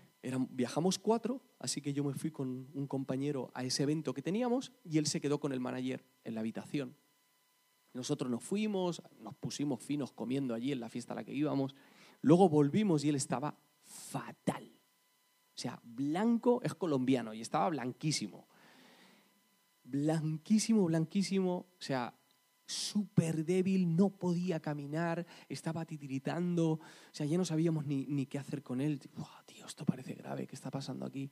viajamos 0.50 1.00
cuatro, 1.00 1.42
así 1.60 1.82
que 1.82 1.94
yo 1.94 2.04
me 2.04 2.14
fui 2.14 2.32
con 2.32 2.68
un 2.74 2.88
compañero 2.88 3.52
a 3.54 3.64
ese 3.64 3.84
evento 3.84 4.14
que 4.14 4.22
teníamos 4.22 4.74
y 4.84 4.98
él 4.98 5.08
se 5.08 5.22
quedó 5.22 5.40
con 5.40 5.54
el 5.54 5.62
manager 5.62 6.04
en 6.26 6.36
la 6.36 6.42
habitación. 6.42 6.96
Nosotros 7.94 8.30
nos 8.30 8.44
fuimos, 8.44 9.02
nos 9.20 9.36
pusimos 9.36 9.82
finos 9.82 10.12
comiendo 10.12 10.54
allí 10.54 10.72
en 10.72 10.80
la 10.80 10.90
fiesta 10.90 11.14
a 11.14 11.16
la 11.16 11.24
que 11.24 11.34
íbamos. 11.34 11.74
Luego 12.22 12.50
volvimos 12.50 13.04
y 13.04 13.10
él 13.10 13.16
estaba 13.16 13.58
fatal. 13.84 14.72
O 15.56 15.62
sea, 15.62 15.80
blanco 15.84 16.62
es 16.64 16.74
colombiano 16.74 17.34
y 17.34 17.42
estaba 17.42 17.70
blanquísimo. 17.70 18.48
Blanquísimo, 19.84 20.86
blanquísimo. 20.86 21.68
O 21.78 21.82
sea, 21.82 22.16
súper 22.70 23.44
débil, 23.46 23.96
no 23.96 24.10
podía 24.10 24.60
caminar, 24.60 25.26
estaba 25.50 25.86
titiritando. 25.86 26.74
O 26.74 26.80
sea, 27.12 27.26
ya 27.26 27.38
no 27.38 27.46
sabíamos 27.46 27.86
ni, 27.86 28.26
qué 28.28 28.38
hacer 28.38 28.62
con 28.62 28.80
él. 28.80 29.00
tío, 29.46 29.66
esto 29.66 29.86
parece 29.86 30.14
grave, 30.14 30.46
¿qué 30.48 30.56
está 30.56 30.70
pasando 30.70 31.06
aquí? 31.06 31.32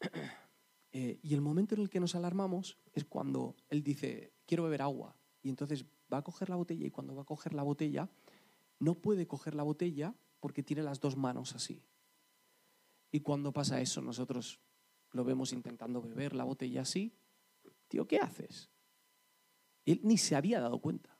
Eh, 0.96 1.18
y 1.24 1.34
el 1.34 1.40
momento 1.40 1.74
en 1.74 1.80
el 1.80 1.90
que 1.90 1.98
nos 1.98 2.14
alarmamos 2.14 2.78
es 2.92 3.04
cuando 3.04 3.56
él 3.68 3.82
dice, 3.82 4.32
quiero 4.46 4.62
beber 4.62 4.80
agua. 4.80 5.16
Y 5.42 5.48
entonces 5.48 5.84
va 6.12 6.18
a 6.18 6.22
coger 6.22 6.48
la 6.48 6.54
botella 6.54 6.86
y 6.86 6.92
cuando 6.92 7.16
va 7.16 7.22
a 7.22 7.24
coger 7.24 7.52
la 7.52 7.64
botella 7.64 8.08
no 8.84 8.94
puede 8.94 9.26
coger 9.26 9.54
la 9.54 9.62
botella 9.62 10.14
porque 10.40 10.62
tiene 10.62 10.82
las 10.82 11.00
dos 11.00 11.16
manos 11.16 11.54
así. 11.54 11.82
Y 13.10 13.20
cuando 13.20 13.52
pasa 13.52 13.80
eso, 13.80 14.02
nosotros 14.02 14.60
lo 15.12 15.24
vemos 15.24 15.52
intentando 15.52 16.02
beber 16.02 16.34
la 16.34 16.44
botella 16.44 16.82
así. 16.82 17.16
Tío, 17.88 18.06
¿qué 18.06 18.18
haces? 18.18 18.70
Él 19.86 20.00
ni 20.02 20.18
se 20.18 20.36
había 20.36 20.60
dado 20.60 20.80
cuenta. 20.80 21.16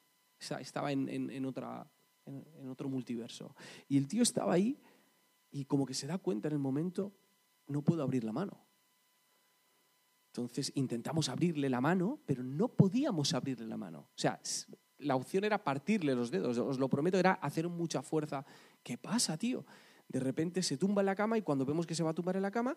Estaba 0.60 0.92
en, 0.92 1.46
otra, 1.46 1.90
en 2.26 2.68
otro 2.68 2.88
multiverso. 2.88 3.54
Y 3.88 3.96
el 3.96 4.08
tío 4.08 4.22
estaba 4.22 4.52
ahí 4.52 4.78
y 5.50 5.64
como 5.64 5.86
que 5.86 5.94
se 5.94 6.06
da 6.06 6.18
cuenta 6.18 6.48
en 6.48 6.54
el 6.54 6.58
momento, 6.58 7.14
no 7.68 7.82
puedo 7.82 8.02
abrir 8.02 8.24
la 8.24 8.32
mano. 8.32 8.66
Entonces 10.32 10.72
intentamos 10.74 11.28
abrirle 11.28 11.70
la 11.70 11.80
mano, 11.80 12.20
pero 12.26 12.42
no 12.42 12.68
podíamos 12.68 13.32
abrirle 13.32 13.66
la 13.66 13.76
mano. 13.76 14.00
O 14.00 14.18
sea, 14.18 14.40
la 14.98 15.16
opción 15.16 15.44
era 15.44 15.62
partirle 15.64 16.14
los 16.14 16.30
dedos, 16.30 16.58
os 16.58 16.78
lo 16.78 16.88
prometo, 16.88 17.18
era 17.18 17.32
hacer 17.32 17.68
mucha 17.68 18.02
fuerza. 18.02 18.44
¿Qué 18.82 18.98
pasa, 18.98 19.36
tío? 19.36 19.64
De 20.08 20.20
repente 20.20 20.62
se 20.62 20.76
tumba 20.76 21.02
en 21.02 21.06
la 21.06 21.14
cama 21.14 21.38
y 21.38 21.42
cuando 21.42 21.64
vemos 21.64 21.86
que 21.86 21.94
se 21.94 22.02
va 22.02 22.10
a 22.10 22.14
tumbar 22.14 22.36
en 22.36 22.42
la 22.42 22.50
cama, 22.50 22.76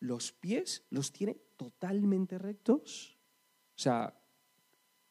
los 0.00 0.32
pies 0.32 0.84
los 0.90 1.12
tiene 1.12 1.34
totalmente 1.56 2.38
rectos. 2.38 3.16
O 3.76 3.80
sea, 3.80 4.20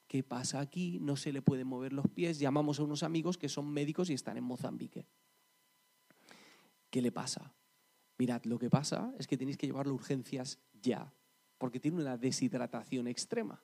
¿qué 0.07 0.23
pasa 0.23 0.59
aquí? 0.59 0.99
No 0.99 1.15
se 1.15 1.33
le 1.33 1.41
pueden 1.41 1.67
mover 1.67 1.93
los 1.93 2.07
pies. 2.07 2.39
Llamamos 2.39 2.79
a 2.79 2.83
unos 2.83 3.03
amigos 3.03 3.37
que 3.37 3.49
son 3.49 3.71
médicos 3.71 4.09
y 4.09 4.13
están 4.13 4.37
en 4.37 4.43
Mozambique. 4.43 5.07
¿Qué 6.89 7.01
le 7.01 7.11
pasa? 7.11 7.53
Mirad, 8.17 8.43
lo 8.45 8.59
que 8.59 8.69
pasa 8.69 9.13
es 9.17 9.25
que 9.25 9.37
tenéis 9.37 9.57
que 9.57 9.65
llevarlo 9.65 9.93
a 9.93 9.95
urgencias 9.95 10.59
ya, 10.73 11.11
porque 11.57 11.79
tiene 11.79 11.97
una 11.97 12.17
deshidratación 12.17 13.07
extrema. 13.07 13.63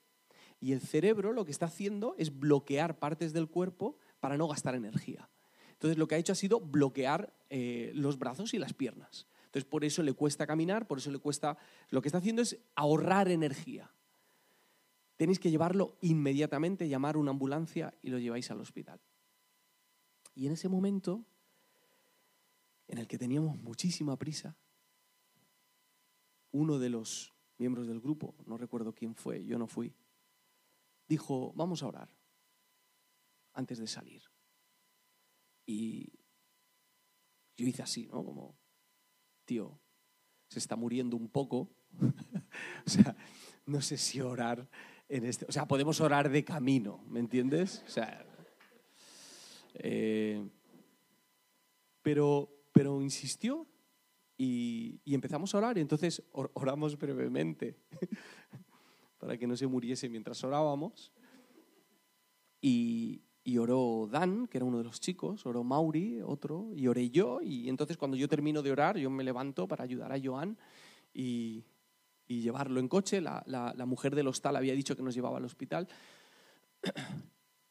Y 0.61 0.73
el 0.73 0.81
cerebro 0.81 1.31
lo 1.33 1.45
que 1.45 1.51
está 1.51 1.67
haciendo 1.67 2.15
es 2.17 2.37
bloquear 2.37 2.99
partes 2.99 3.33
del 3.33 3.47
cuerpo 3.47 3.97
para 4.19 4.37
no 4.37 4.47
gastar 4.47 4.75
energía. 4.75 5.29
Entonces 5.73 5.97
lo 5.97 6.07
que 6.07 6.15
ha 6.15 6.17
hecho 6.17 6.33
ha 6.33 6.35
sido 6.35 6.59
bloquear 6.59 7.33
eh, 7.49 7.91
los 7.95 8.19
brazos 8.19 8.53
y 8.53 8.59
las 8.59 8.73
piernas. 8.73 9.27
Entonces 9.45 9.65
por 9.65 9.85
eso 9.85 10.03
le 10.03 10.13
cuesta 10.13 10.45
caminar, 10.45 10.87
por 10.87 10.97
eso 10.97 11.11
le 11.11 11.19
cuesta... 11.19 11.57
Lo 11.89 12.01
que 12.01 12.09
está 12.09 12.17
haciendo 12.17 12.41
es 12.41 12.57
ahorrar 12.75 13.29
energía. 13.29 13.89
Tenéis 15.15 15.39
que 15.39 15.49
llevarlo 15.49 15.97
inmediatamente, 16.01 16.87
llamar 16.87 17.17
una 17.17 17.31
ambulancia 17.31 17.93
y 18.01 18.09
lo 18.09 18.19
lleváis 18.19 18.51
al 18.51 18.59
hospital. 18.59 18.99
Y 20.35 20.45
en 20.47 20.53
ese 20.53 20.69
momento, 20.69 21.23
en 22.87 22.97
el 22.97 23.07
que 23.07 23.17
teníamos 23.17 23.57
muchísima 23.61 24.17
prisa, 24.17 24.55
uno 26.51 26.79
de 26.79 26.89
los 26.89 27.33
miembros 27.57 27.87
del 27.87 27.99
grupo, 27.99 28.35
no 28.45 28.57
recuerdo 28.57 28.93
quién 28.93 29.15
fue, 29.15 29.45
yo 29.45 29.57
no 29.57 29.67
fui, 29.67 29.93
dijo, 31.09 31.51
vamos 31.55 31.81
a 31.81 31.87
orar 31.87 32.09
antes 33.53 33.79
de 33.79 33.87
salir. 33.87 34.21
Y 35.65 36.13
yo 37.57 37.67
hice 37.67 37.81
así, 37.81 38.07
¿no? 38.07 38.23
Como, 38.23 38.57
tío, 39.43 39.81
se 40.47 40.59
está 40.59 40.75
muriendo 40.75 41.17
un 41.17 41.27
poco. 41.27 41.75
o 42.85 42.89
sea, 42.89 43.15
no 43.65 43.81
sé 43.81 43.97
si 43.97 44.21
orar 44.21 44.69
en 45.09 45.25
este... 45.25 45.45
O 45.49 45.51
sea, 45.51 45.67
podemos 45.67 45.99
orar 45.99 46.29
de 46.29 46.45
camino, 46.45 47.03
¿me 47.07 47.19
entiendes? 47.19 47.83
O 47.87 47.89
sea... 47.89 48.25
Eh, 49.73 50.49
pero, 52.01 52.49
pero 52.71 53.01
insistió 53.01 53.67
y, 54.37 55.01
y, 55.05 55.13
empezamos 55.13 55.53
a 55.53 55.57
orar 55.59 55.77
y 55.77 55.81
entonces 55.81 56.23
oramos 56.31 56.97
brevemente 56.97 57.77
para 59.19 59.37
que 59.37 59.45
no 59.45 59.55
se 59.55 59.67
muriese 59.67 60.09
mientras 60.09 60.43
orábamos. 60.43 61.11
Y, 62.61 63.21
oró 63.57 64.07
Dan, 64.09 64.47
que 64.47 64.57
era 64.59 64.65
uno 64.65 64.77
de 64.77 64.83
los 64.83 64.99
chicos, 64.99 65.45
oró 65.45 65.63
Mauri, 65.63 66.21
otro, 66.21 66.71
y 66.75 66.87
oré 66.87 67.09
yo. 67.09 67.41
Y 67.41 67.67
entonces 67.67 67.97
cuando 67.97 68.15
yo 68.15 68.27
termino 68.27 68.61
de 68.61 68.71
orar, 68.71 68.97
yo 68.97 69.09
me 69.09 69.23
levanto 69.23 69.67
para 69.67 69.83
ayudar 69.83 70.11
a 70.11 70.19
Joan 70.23 70.57
y, 71.13 71.65
llevarlo 72.27 72.79
en 72.79 72.87
coche. 72.87 73.21
La, 73.21 73.43
la, 73.47 73.85
mujer 73.85 74.15
del 74.15 74.27
hostal 74.27 74.55
había 74.55 74.73
dicho 74.73 74.95
que 74.95 75.03
nos 75.03 75.15
llevaba 75.15 75.37
al 75.37 75.45
hospital. 75.45 75.87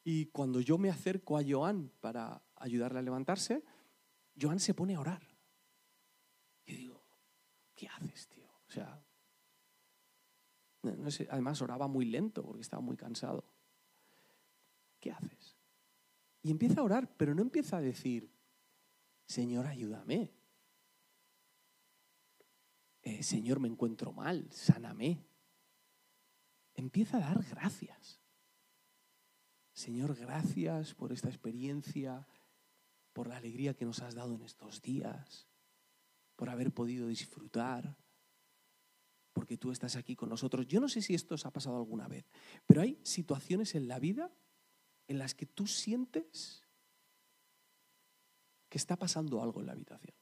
Y 0.04 0.26
cuando 0.26 0.60
yo 0.60 0.78
me 0.78 0.88
acerco 0.88 1.36
a 1.36 1.42
Joan 1.46 1.92
para 2.00 2.42
ayudarle 2.56 3.00
a 3.00 3.02
levantarse, 3.02 3.62
Joan 4.40 4.58
se 4.58 4.72
pone 4.72 4.94
a 4.94 5.00
orar. 5.00 5.22
Y 6.64 6.76
digo, 6.76 7.04
¿qué 7.74 7.88
haces, 7.88 8.26
tío? 8.28 8.48
O 8.66 8.70
sea, 8.70 9.02
además 10.82 11.60
oraba 11.62 11.88
muy 11.88 12.04
lento 12.06 12.44
porque 12.44 12.62
estaba 12.62 12.82
muy 12.82 12.96
cansado. 12.96 13.44
¿Qué 15.00 15.10
haces? 15.10 15.56
Y 16.42 16.50
empieza 16.50 16.80
a 16.80 16.84
orar, 16.84 17.16
pero 17.16 17.34
no 17.34 17.42
empieza 17.42 17.76
a 17.76 17.80
decir, 17.80 18.32
Señor, 19.26 19.66
ayúdame. 19.66 20.32
Eh, 23.02 23.22
Señor, 23.22 23.60
me 23.60 23.68
encuentro 23.68 24.12
mal, 24.12 24.48
sáname. 24.50 25.24
Empieza 26.74 27.18
a 27.18 27.20
dar 27.20 27.44
gracias. 27.44 28.20
Señor, 29.72 30.16
gracias 30.16 30.94
por 30.94 31.12
esta 31.12 31.28
experiencia, 31.28 32.26
por 33.12 33.28
la 33.28 33.36
alegría 33.36 33.74
que 33.74 33.84
nos 33.84 34.00
has 34.00 34.14
dado 34.14 34.34
en 34.34 34.42
estos 34.42 34.82
días, 34.82 35.48
por 36.36 36.50
haber 36.50 36.72
podido 36.72 37.08
disfrutar 37.08 37.96
porque 39.38 39.56
tú 39.56 39.70
estás 39.70 39.94
aquí 39.94 40.16
con 40.16 40.28
nosotros. 40.28 40.66
Yo 40.66 40.80
no 40.80 40.88
sé 40.88 41.00
si 41.00 41.14
esto 41.14 41.36
os 41.36 41.46
ha 41.46 41.52
pasado 41.52 41.76
alguna 41.76 42.08
vez, 42.08 42.28
pero 42.66 42.80
hay 42.80 42.98
situaciones 43.04 43.76
en 43.76 43.86
la 43.86 44.00
vida 44.00 44.32
en 45.06 45.16
las 45.16 45.32
que 45.32 45.46
tú 45.46 45.68
sientes 45.68 46.66
que 48.68 48.78
está 48.78 48.96
pasando 48.96 49.40
algo 49.40 49.60
en 49.60 49.66
la 49.66 49.74
habitación. 49.74 50.12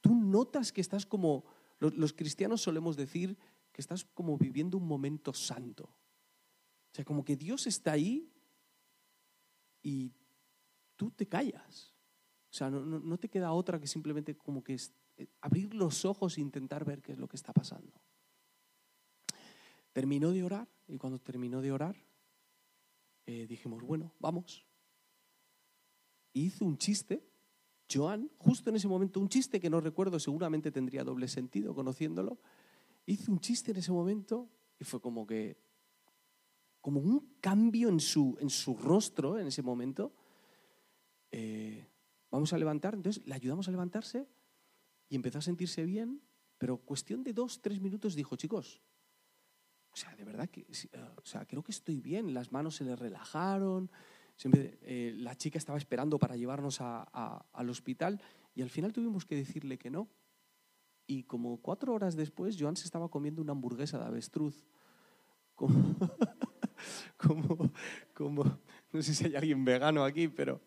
Tú, 0.00 0.16
notas 0.16 0.72
que 0.72 0.80
estás 0.80 1.06
como, 1.06 1.44
los, 1.78 2.12
cristianos 2.12 2.60
solemos 2.60 2.96
decir 2.96 3.38
que 3.70 3.82
estás 3.82 4.04
como 4.04 4.36
viviendo 4.36 4.76
un 4.76 4.88
momento 4.88 5.32
santo. 5.32 5.84
O 5.84 6.92
sea, 6.92 7.04
como 7.04 7.24
que 7.24 7.36
Dios 7.36 7.68
está 7.68 7.92
ahí 7.92 8.32
y 9.80 10.10
tú 10.96 11.12
te 11.12 11.28
callas. 11.28 11.94
O 12.50 12.52
sea, 12.52 12.68
no, 12.68 12.80
no, 12.80 13.16
te 13.16 13.28
queda 13.28 13.52
otra 13.52 13.78
que 13.78 13.86
simplemente 13.86 14.36
como 14.36 14.64
que 14.64 14.74
eh, 14.74 14.78
abrir 15.40 15.74
los 15.74 16.04
ojos 16.04 16.38
e 16.38 16.40
intentar 16.40 16.84
ver 16.84 17.02
qué 17.02 17.12
es 17.12 17.18
lo 17.18 17.28
que 17.28 17.36
está 17.36 17.52
pasando. 17.52 17.92
Terminó 19.92 20.30
de 20.30 20.44
orar 20.44 20.68
y 20.86 20.98
cuando 20.98 21.18
terminó 21.18 21.60
de 21.60 21.72
orar 21.72 21.96
eh, 23.26 23.46
dijimos, 23.46 23.82
bueno, 23.82 24.12
vamos. 24.18 24.66
hizo 26.32 26.64
un 26.64 26.78
chiste, 26.78 27.24
Joan, 27.92 28.30
justo 28.38 28.70
en 28.70 28.76
ese 28.76 28.88
momento, 28.88 29.20
un 29.20 29.28
chiste 29.28 29.60
que 29.60 29.70
no 29.70 29.80
recuerdo, 29.80 30.18
seguramente 30.18 30.72
tendría 30.72 31.04
doble 31.04 31.28
sentido 31.28 31.74
conociéndolo, 31.74 32.40
hizo 33.06 33.30
un 33.30 33.38
chiste 33.40 33.70
en 33.70 33.78
ese 33.78 33.92
momento 33.92 34.48
y 34.78 34.84
fue 34.84 35.00
como 35.00 35.26
que, 35.26 35.58
como 36.80 37.00
un 37.00 37.36
cambio 37.40 37.88
en 37.88 38.00
su, 38.00 38.36
en 38.40 38.50
su 38.50 38.76
rostro 38.76 39.38
en 39.38 39.46
ese 39.46 39.62
momento. 39.62 40.12
Eh, 41.30 41.86
vamos 42.30 42.52
a 42.52 42.58
levantar, 42.58 42.94
entonces 42.94 43.24
le 43.26 43.34
ayudamos 43.34 43.68
a 43.68 43.70
levantarse 43.70 44.26
y 45.10 45.16
empezó 45.16 45.38
a 45.38 45.42
sentirse 45.42 45.84
bien, 45.84 46.22
pero 46.56 46.78
cuestión 46.78 47.22
de 47.22 47.34
dos, 47.34 47.60
tres 47.60 47.80
minutos 47.80 48.14
dijo, 48.14 48.36
chicos, 48.36 48.80
o 49.92 49.96
sea, 49.96 50.14
de 50.14 50.24
verdad 50.24 50.48
que, 50.48 50.66
o 51.16 51.26
sea, 51.26 51.44
creo 51.46 51.62
que 51.62 51.72
estoy 51.72 52.00
bien, 52.00 52.32
las 52.32 52.52
manos 52.52 52.76
se 52.76 52.84
le 52.84 52.94
relajaron, 52.94 53.90
siempre, 54.36 54.78
eh, 54.82 55.12
la 55.16 55.36
chica 55.36 55.58
estaba 55.58 55.76
esperando 55.76 56.18
para 56.18 56.36
llevarnos 56.36 56.80
al 56.80 57.68
hospital 57.68 58.22
y 58.54 58.62
al 58.62 58.70
final 58.70 58.92
tuvimos 58.92 59.26
que 59.26 59.34
decirle 59.34 59.78
que 59.78 59.90
no. 59.90 60.08
Y 61.06 61.24
como 61.24 61.60
cuatro 61.60 61.92
horas 61.92 62.14
después, 62.14 62.56
Joan 62.58 62.76
se 62.76 62.84
estaba 62.84 63.08
comiendo 63.08 63.42
una 63.42 63.50
hamburguesa 63.50 63.98
de 63.98 64.04
avestruz. 64.04 64.64
Como, 65.56 65.96
como, 67.16 67.72
como, 68.14 68.44
no 68.92 69.02
sé 69.02 69.12
si 69.12 69.24
hay 69.26 69.34
alguien 69.34 69.64
vegano 69.64 70.04
aquí, 70.04 70.28
pero 70.28 70.60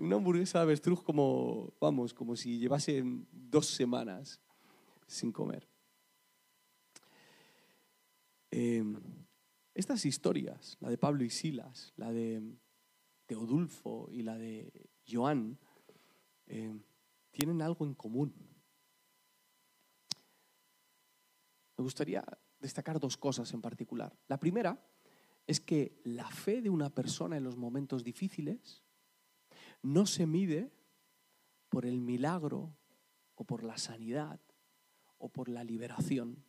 una 0.00 0.16
hamburguesa 0.16 0.58
de 0.58 0.62
avestruz 0.62 1.02
como, 1.02 1.74
vamos, 1.78 2.14
como 2.14 2.34
si 2.34 2.58
llevasen 2.58 3.26
dos 3.30 3.66
semanas 3.66 4.40
sin 5.06 5.30
comer. 5.30 5.68
Em, 8.50 8.96
estas 9.74 10.04
historias, 10.06 10.78
la 10.80 10.88
de 10.88 10.96
Pablo 10.96 11.22
y 11.22 11.30
Silas, 11.30 11.92
la 11.96 12.12
de 12.12 12.42
Teodulfo 13.26 14.08
y 14.10 14.22
la 14.22 14.38
de 14.38 14.90
Joan, 15.06 15.58
em, 16.46 16.82
tienen 17.30 17.60
algo 17.60 17.84
en 17.84 17.94
común. 17.94 18.34
Me 21.76 21.84
gustaría 21.84 22.24
destacar 22.58 22.98
dos 22.98 23.16
cosas 23.16 23.52
en 23.52 23.60
particular. 23.60 24.18
La 24.28 24.40
primera 24.40 24.82
es 25.46 25.60
que 25.60 26.00
la 26.04 26.28
fe 26.30 26.62
de 26.62 26.70
una 26.70 26.90
persona 26.90 27.36
en 27.36 27.44
los 27.44 27.56
momentos 27.56 28.02
difíciles 28.02 28.82
no 29.82 30.06
se 30.06 30.26
mide 30.26 30.72
por 31.68 31.86
el 31.86 32.00
milagro 32.00 32.76
o 33.34 33.44
por 33.44 33.62
la 33.62 33.78
sanidad 33.78 34.40
o 35.18 35.28
por 35.28 35.48
la 35.48 35.64
liberación 35.64 36.44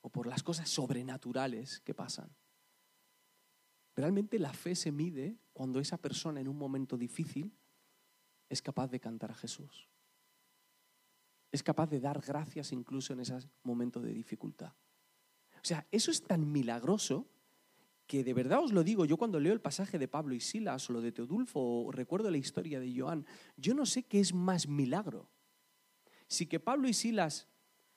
o 0.00 0.10
por 0.10 0.26
las 0.26 0.42
cosas 0.42 0.68
sobrenaturales 0.68 1.80
que 1.80 1.94
pasan. 1.94 2.34
Realmente 3.94 4.38
la 4.38 4.52
fe 4.52 4.74
se 4.74 4.90
mide 4.90 5.38
cuando 5.52 5.80
esa 5.80 5.98
persona 5.98 6.40
en 6.40 6.48
un 6.48 6.56
momento 6.56 6.96
difícil 6.96 7.56
es 8.48 8.62
capaz 8.62 8.88
de 8.88 9.00
cantar 9.00 9.30
a 9.30 9.34
Jesús. 9.34 9.88
Es 11.50 11.62
capaz 11.62 11.88
de 11.90 12.00
dar 12.00 12.20
gracias 12.20 12.72
incluso 12.72 13.12
en 13.12 13.20
ese 13.20 13.38
momento 13.62 14.00
de 14.00 14.12
dificultad. 14.12 14.72
O 15.54 15.64
sea, 15.64 15.86
eso 15.90 16.10
es 16.10 16.22
tan 16.22 16.50
milagroso 16.50 17.31
que 18.12 18.24
de 18.24 18.34
verdad 18.34 18.62
os 18.62 18.74
lo 18.74 18.84
digo, 18.84 19.06
yo 19.06 19.16
cuando 19.16 19.40
leo 19.40 19.54
el 19.54 19.62
pasaje 19.62 19.98
de 19.98 20.06
Pablo 20.06 20.34
y 20.34 20.40
Silas 20.40 20.90
o 20.90 20.92
lo 20.92 21.00
de 21.00 21.12
Teodulfo 21.12 21.86
o 21.86 21.90
recuerdo 21.90 22.30
la 22.30 22.36
historia 22.36 22.78
de 22.78 22.92
Joan, 22.94 23.24
yo 23.56 23.72
no 23.72 23.86
sé 23.86 24.02
qué 24.02 24.20
es 24.20 24.34
más 24.34 24.68
milagro. 24.68 25.30
Si 26.26 26.44
que 26.44 26.60
Pablo 26.60 26.90
y 26.90 26.92
Silas 26.92 27.48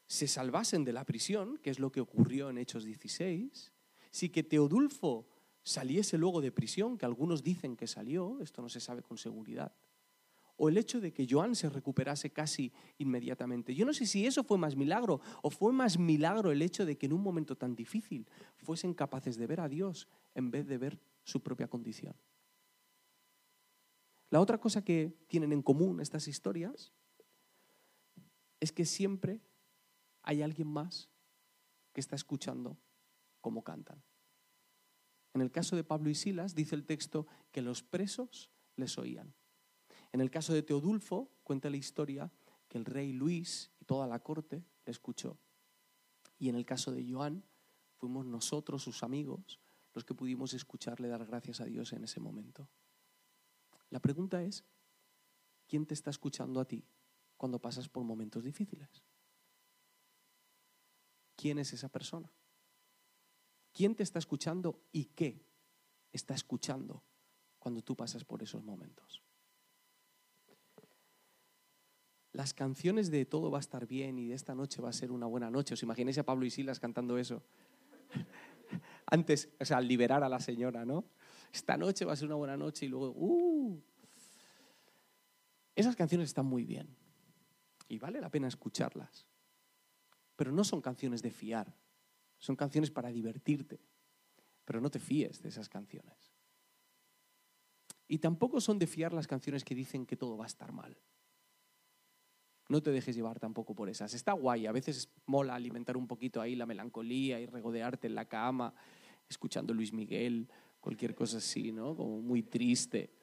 se 0.08 0.30
salvasen 0.30 0.86
de 0.86 0.93
la 0.93 1.04
prisión, 1.04 1.58
que 1.58 1.69
es 1.69 1.80
lo 1.80 1.91
que 1.91 1.99
ocurrió 1.99 2.49
en 2.49 2.58
Hechos 2.58 2.86
16, 2.86 3.73
si 4.10 4.30
que 4.30 4.43
Teodulfo 4.43 5.28
saliese 5.63 6.17
luego 6.17 6.39
de 6.39 6.54
prisión, 6.54 6.97
que 6.97 7.06
algunos 7.06 7.43
dicen 7.43 7.75
que 7.75 7.86
salió, 7.86 8.39
esto 8.39 8.62
no 8.62 8.69
se 8.69 8.80
sabe 8.80 9.01
con 9.01 9.17
seguridad, 9.17 9.75
o 10.58 10.70
el 10.70 10.78
hecho 10.78 11.02
de 11.02 11.12
que 11.12 11.28
Joan 11.30 11.56
se 11.56 11.70
recuperase 11.70 12.32
casi 12.32 12.72
inmediatamente. 12.98 13.76
Yo 13.76 13.86
no 13.86 13.94
sé 13.94 14.06
si 14.06 14.26
eso 14.26 14.44
fue 14.44 14.58
más 14.58 14.76
milagro 14.76 15.22
o 15.41 15.50
fue 15.50 15.74
más 15.74 16.00
milagro 16.00 16.52
el 16.52 16.62
hecho 16.62 16.86
de 16.86 16.98
que 16.98 17.08
en 17.08 17.13
un 17.13 17.22
momento 17.22 17.58
tan 17.58 17.76
difícil 17.76 18.28
fuesen 18.58 18.94
capaces 18.94 19.38
de 19.38 19.48
ver 19.48 19.60
a 19.60 19.70
Dios 19.70 20.08
en 20.34 20.52
vez 20.52 20.68
de 20.68 20.78
ver 20.78 21.00
su 21.24 21.41
propia 21.41 21.68
condición. 21.68 22.15
La 24.30 24.39
otra 24.39 24.58
cosa 24.58 24.84
que 24.84 25.18
tienen 25.28 25.52
en 25.52 25.62
común 25.62 26.02
estas 26.02 26.28
historias 26.28 26.94
es 28.60 28.72
que 28.72 28.86
siempre 28.86 29.41
hay 30.24 30.41
alguien 30.41 30.68
más 30.68 31.10
que 31.94 32.02
está 32.02 32.15
escuchando 32.15 32.78
cómo 33.41 33.63
cantan. 33.63 34.04
En 35.34 35.41
el 35.41 35.52
caso 35.52 35.76
de 35.76 35.84
Pablo 35.84 36.10
y 36.10 36.15
Silas 36.15 36.56
dice 36.56 36.76
el 36.76 36.86
texto 36.86 37.28
que 37.52 37.62
los 37.62 37.84
presos 37.84 38.50
les 38.76 38.98
oían. 38.98 39.34
En 40.15 40.21
el 40.21 40.32
caso 40.32 40.54
de 40.54 40.63
Teodulfo, 40.63 41.30
cuenta 41.43 41.69
la 41.69 41.75
historia 41.75 42.32
que 42.69 42.78
el 42.78 42.86
rey 42.86 43.12
Luis 43.12 43.69
y 43.82 43.84
toda 43.84 44.08
la 44.08 44.23
corte 44.23 44.63
le 44.86 44.91
escuchó. 44.93 45.38
Y 46.39 46.47
en 46.47 46.56
el 46.56 46.65
caso 46.65 46.93
de 46.93 47.06
Joan, 47.06 47.43
fuimos 47.97 48.25
nosotros, 48.25 48.82
sus 48.82 49.04
amigos, 49.04 49.60
los 49.93 50.06
que 50.06 50.13
pudimos 50.13 50.54
escucharle 50.54 51.10
dar 51.10 51.25
gracias 51.25 51.60
a 51.60 51.65
Dios 51.65 51.91
en 51.91 52.06
ese 52.06 52.21
momento. 52.21 52.69
La 53.89 53.99
pregunta 53.99 54.41
es, 54.41 54.63
¿quién 55.67 55.86
te 55.86 55.93
está 55.93 56.12
escuchando 56.12 56.62
a 56.62 56.65
ti 56.65 56.88
cuando 57.36 57.60
pasas 57.60 57.89
por 57.89 58.06
momentos 58.06 58.41
difíciles? 58.41 59.04
¿Quién 61.36 61.60
es 61.60 61.73
esa 61.73 61.89
persona? 61.89 62.32
¿Quién 63.73 63.95
te 63.95 64.04
está 64.04 64.19
escuchando 64.19 64.80
y 64.93 65.08
qué 65.08 65.45
está 66.13 66.34
escuchando 66.36 67.04
cuando 67.60 67.82
tú 67.82 67.97
pasas 67.97 68.23
por 68.23 68.41
esos 68.41 68.63
momentos? 68.63 69.25
Las 72.36 72.54
canciones 72.54 73.12
de 73.12 73.26
todo 73.26 73.50
va 73.50 73.60
a 73.60 73.62
estar 73.62 73.88
bien 73.88 74.19
y 74.19 74.28
de 74.28 74.36
esta 74.36 74.54
noche 74.54 74.82
va 74.82 74.89
a 74.89 74.93
ser 74.93 75.12
una 75.13 75.26
buena 75.26 75.50
noche. 75.50 75.74
¿Os 75.74 75.84
imagináis 75.84 76.17
a 76.17 76.24
Pablo 76.24 76.45
y 76.45 76.50
Silas 76.50 76.82
cantando 76.82 77.17
eso? 77.17 77.41
Antes, 79.06 79.50
o 79.58 79.63
sea, 79.63 79.78
al 79.78 79.88
liberar 79.88 80.21
a 80.21 80.28
la 80.28 80.41
señora, 80.41 80.84
¿no? 80.84 81.06
Esta 81.54 81.78
noche 81.78 82.04
va 82.04 82.12
a 82.12 82.15
ser 82.17 82.26
una 82.26 82.36
buena 82.36 82.58
noche 82.58 82.88
y 82.88 82.89
luego, 82.89 83.13
¡uh! 83.15 83.82
Esas 85.78 85.95
canciones 85.95 86.28
están 86.28 86.45
muy 86.45 86.65
bien 86.65 86.93
y 87.88 88.00
vale 88.00 88.19
la 88.19 88.30
pena 88.30 88.50
escucharlas. 88.50 89.26
Pero 90.36 90.52
no 90.52 90.65
son 90.65 90.82
canciones 90.82 91.21
de 91.21 91.32
fiar, 91.32 91.74
son 92.38 92.58
canciones 92.58 92.91
para 92.91 93.13
divertirte. 93.13 93.80
Pero 94.65 94.82
no 94.82 94.91
te 94.91 95.00
fíes 95.00 95.41
de 95.41 95.48
esas 95.48 95.69
canciones. 95.69 96.34
Y 98.10 98.17
tampoco 98.17 98.60
son 98.60 98.78
de 98.78 98.88
fiar 98.88 99.13
las 99.13 99.28
canciones 99.28 99.63
que 99.63 99.74
dicen 99.74 100.06
que 100.06 100.17
todo 100.17 100.36
va 100.36 100.43
a 100.43 100.48
estar 100.48 100.74
mal. 100.74 100.98
No 102.67 102.82
te 102.82 102.91
dejes 102.91 103.15
llevar 103.15 103.39
tampoco 103.39 103.75
por 103.75 103.89
esas. 103.89 104.13
Está 104.13 104.34
guay, 104.34 104.65
a 104.65 104.71
veces 104.71 105.10
mola 105.25 105.56
alimentar 105.56 105.97
un 105.97 106.08
poquito 106.08 106.41
ahí 106.41 106.56
la 106.56 106.65
melancolía 106.65 107.39
y 107.39 107.45
regodearte 107.45 108.08
en 108.08 108.15
la 108.15 108.25
cama, 108.25 108.73
escuchando 109.30 109.73
Luis 109.73 109.93
Miguel, 109.93 110.49
cualquier 110.80 111.13
cosa 111.13 111.38
así, 111.38 111.71
¿no? 111.71 111.95
Como 111.95 112.21
muy 112.21 112.43
triste. 112.43 113.13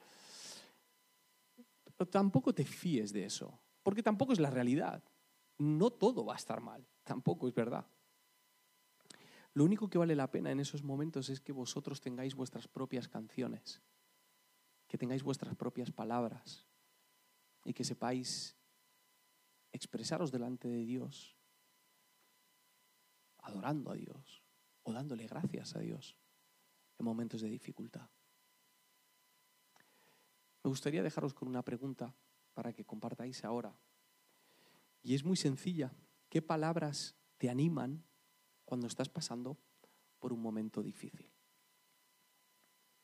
Pero 1.96 2.09
tampoco 2.09 2.55
te 2.55 2.64
fíes 2.64 3.12
de 3.12 3.24
eso, 3.24 3.59
porque 3.83 4.02
tampoco 4.02 4.33
es 4.33 4.40
la 4.40 4.50
realidad. 4.50 5.02
No 5.59 5.90
todo 5.90 6.24
va 6.24 6.35
a 6.35 6.37
estar 6.37 6.61
mal, 6.61 6.87
tampoco 7.05 7.48
es 7.48 7.55
verdad. 7.55 7.87
Lo 9.55 9.64
único 9.64 9.88
que 9.90 9.98
vale 9.98 10.16
la 10.16 10.31
pena 10.31 10.50
en 10.50 10.61
esos 10.61 10.83
momentos 10.83 11.28
es 11.28 11.40
que 11.40 11.52
vosotros 11.52 12.00
tengáis 12.00 12.35
vuestras 12.35 12.66
propias 12.68 13.07
canciones, 13.07 13.83
que 14.88 14.96
tengáis 14.96 15.22
vuestras 15.22 15.55
propias 15.57 15.90
palabras 15.90 16.66
y 17.64 17.74
que 17.74 17.85
sepáis 17.85 18.57
expresaros 19.72 20.30
delante 20.30 20.68
de 20.68 20.85
Dios, 20.85 21.37
adorando 23.38 23.90
a 23.90 23.94
Dios 23.94 24.42
o 24.82 24.92
dándole 24.92 25.26
gracias 25.26 25.74
a 25.76 25.80
Dios 25.80 26.16
en 26.98 27.04
momentos 27.04 27.40
de 27.40 27.48
dificultad. 27.48 28.08
Me 30.64 30.68
gustaría 30.68 31.02
dejaros 31.02 31.35
con 31.35 31.48
una 31.48 31.62
pregunta 31.62 32.14
para 32.54 32.72
que 32.72 32.85
compartáis 32.85 33.44
ahora. 33.44 33.76
Y 35.02 35.14
es 35.14 35.24
muy 35.24 35.37
sencilla. 35.37 35.92
¿Qué 36.28 36.40
palabras 36.40 37.16
te 37.38 37.50
animan 37.50 38.04
cuando 38.64 38.87
estás 38.87 39.08
pasando 39.08 39.58
por 40.20 40.32
un 40.32 40.40
momento 40.40 40.82
difícil? 40.82 41.32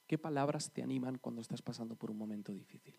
¿Qué 0.06 0.16
palabras 0.16 0.72
te 0.72 0.82
animan 0.82 1.18
cuando 1.18 1.40
estás 1.40 1.60
pasando 1.60 1.96
por 1.96 2.10
un 2.10 2.16
momento 2.16 2.52
difícil? 2.52 2.98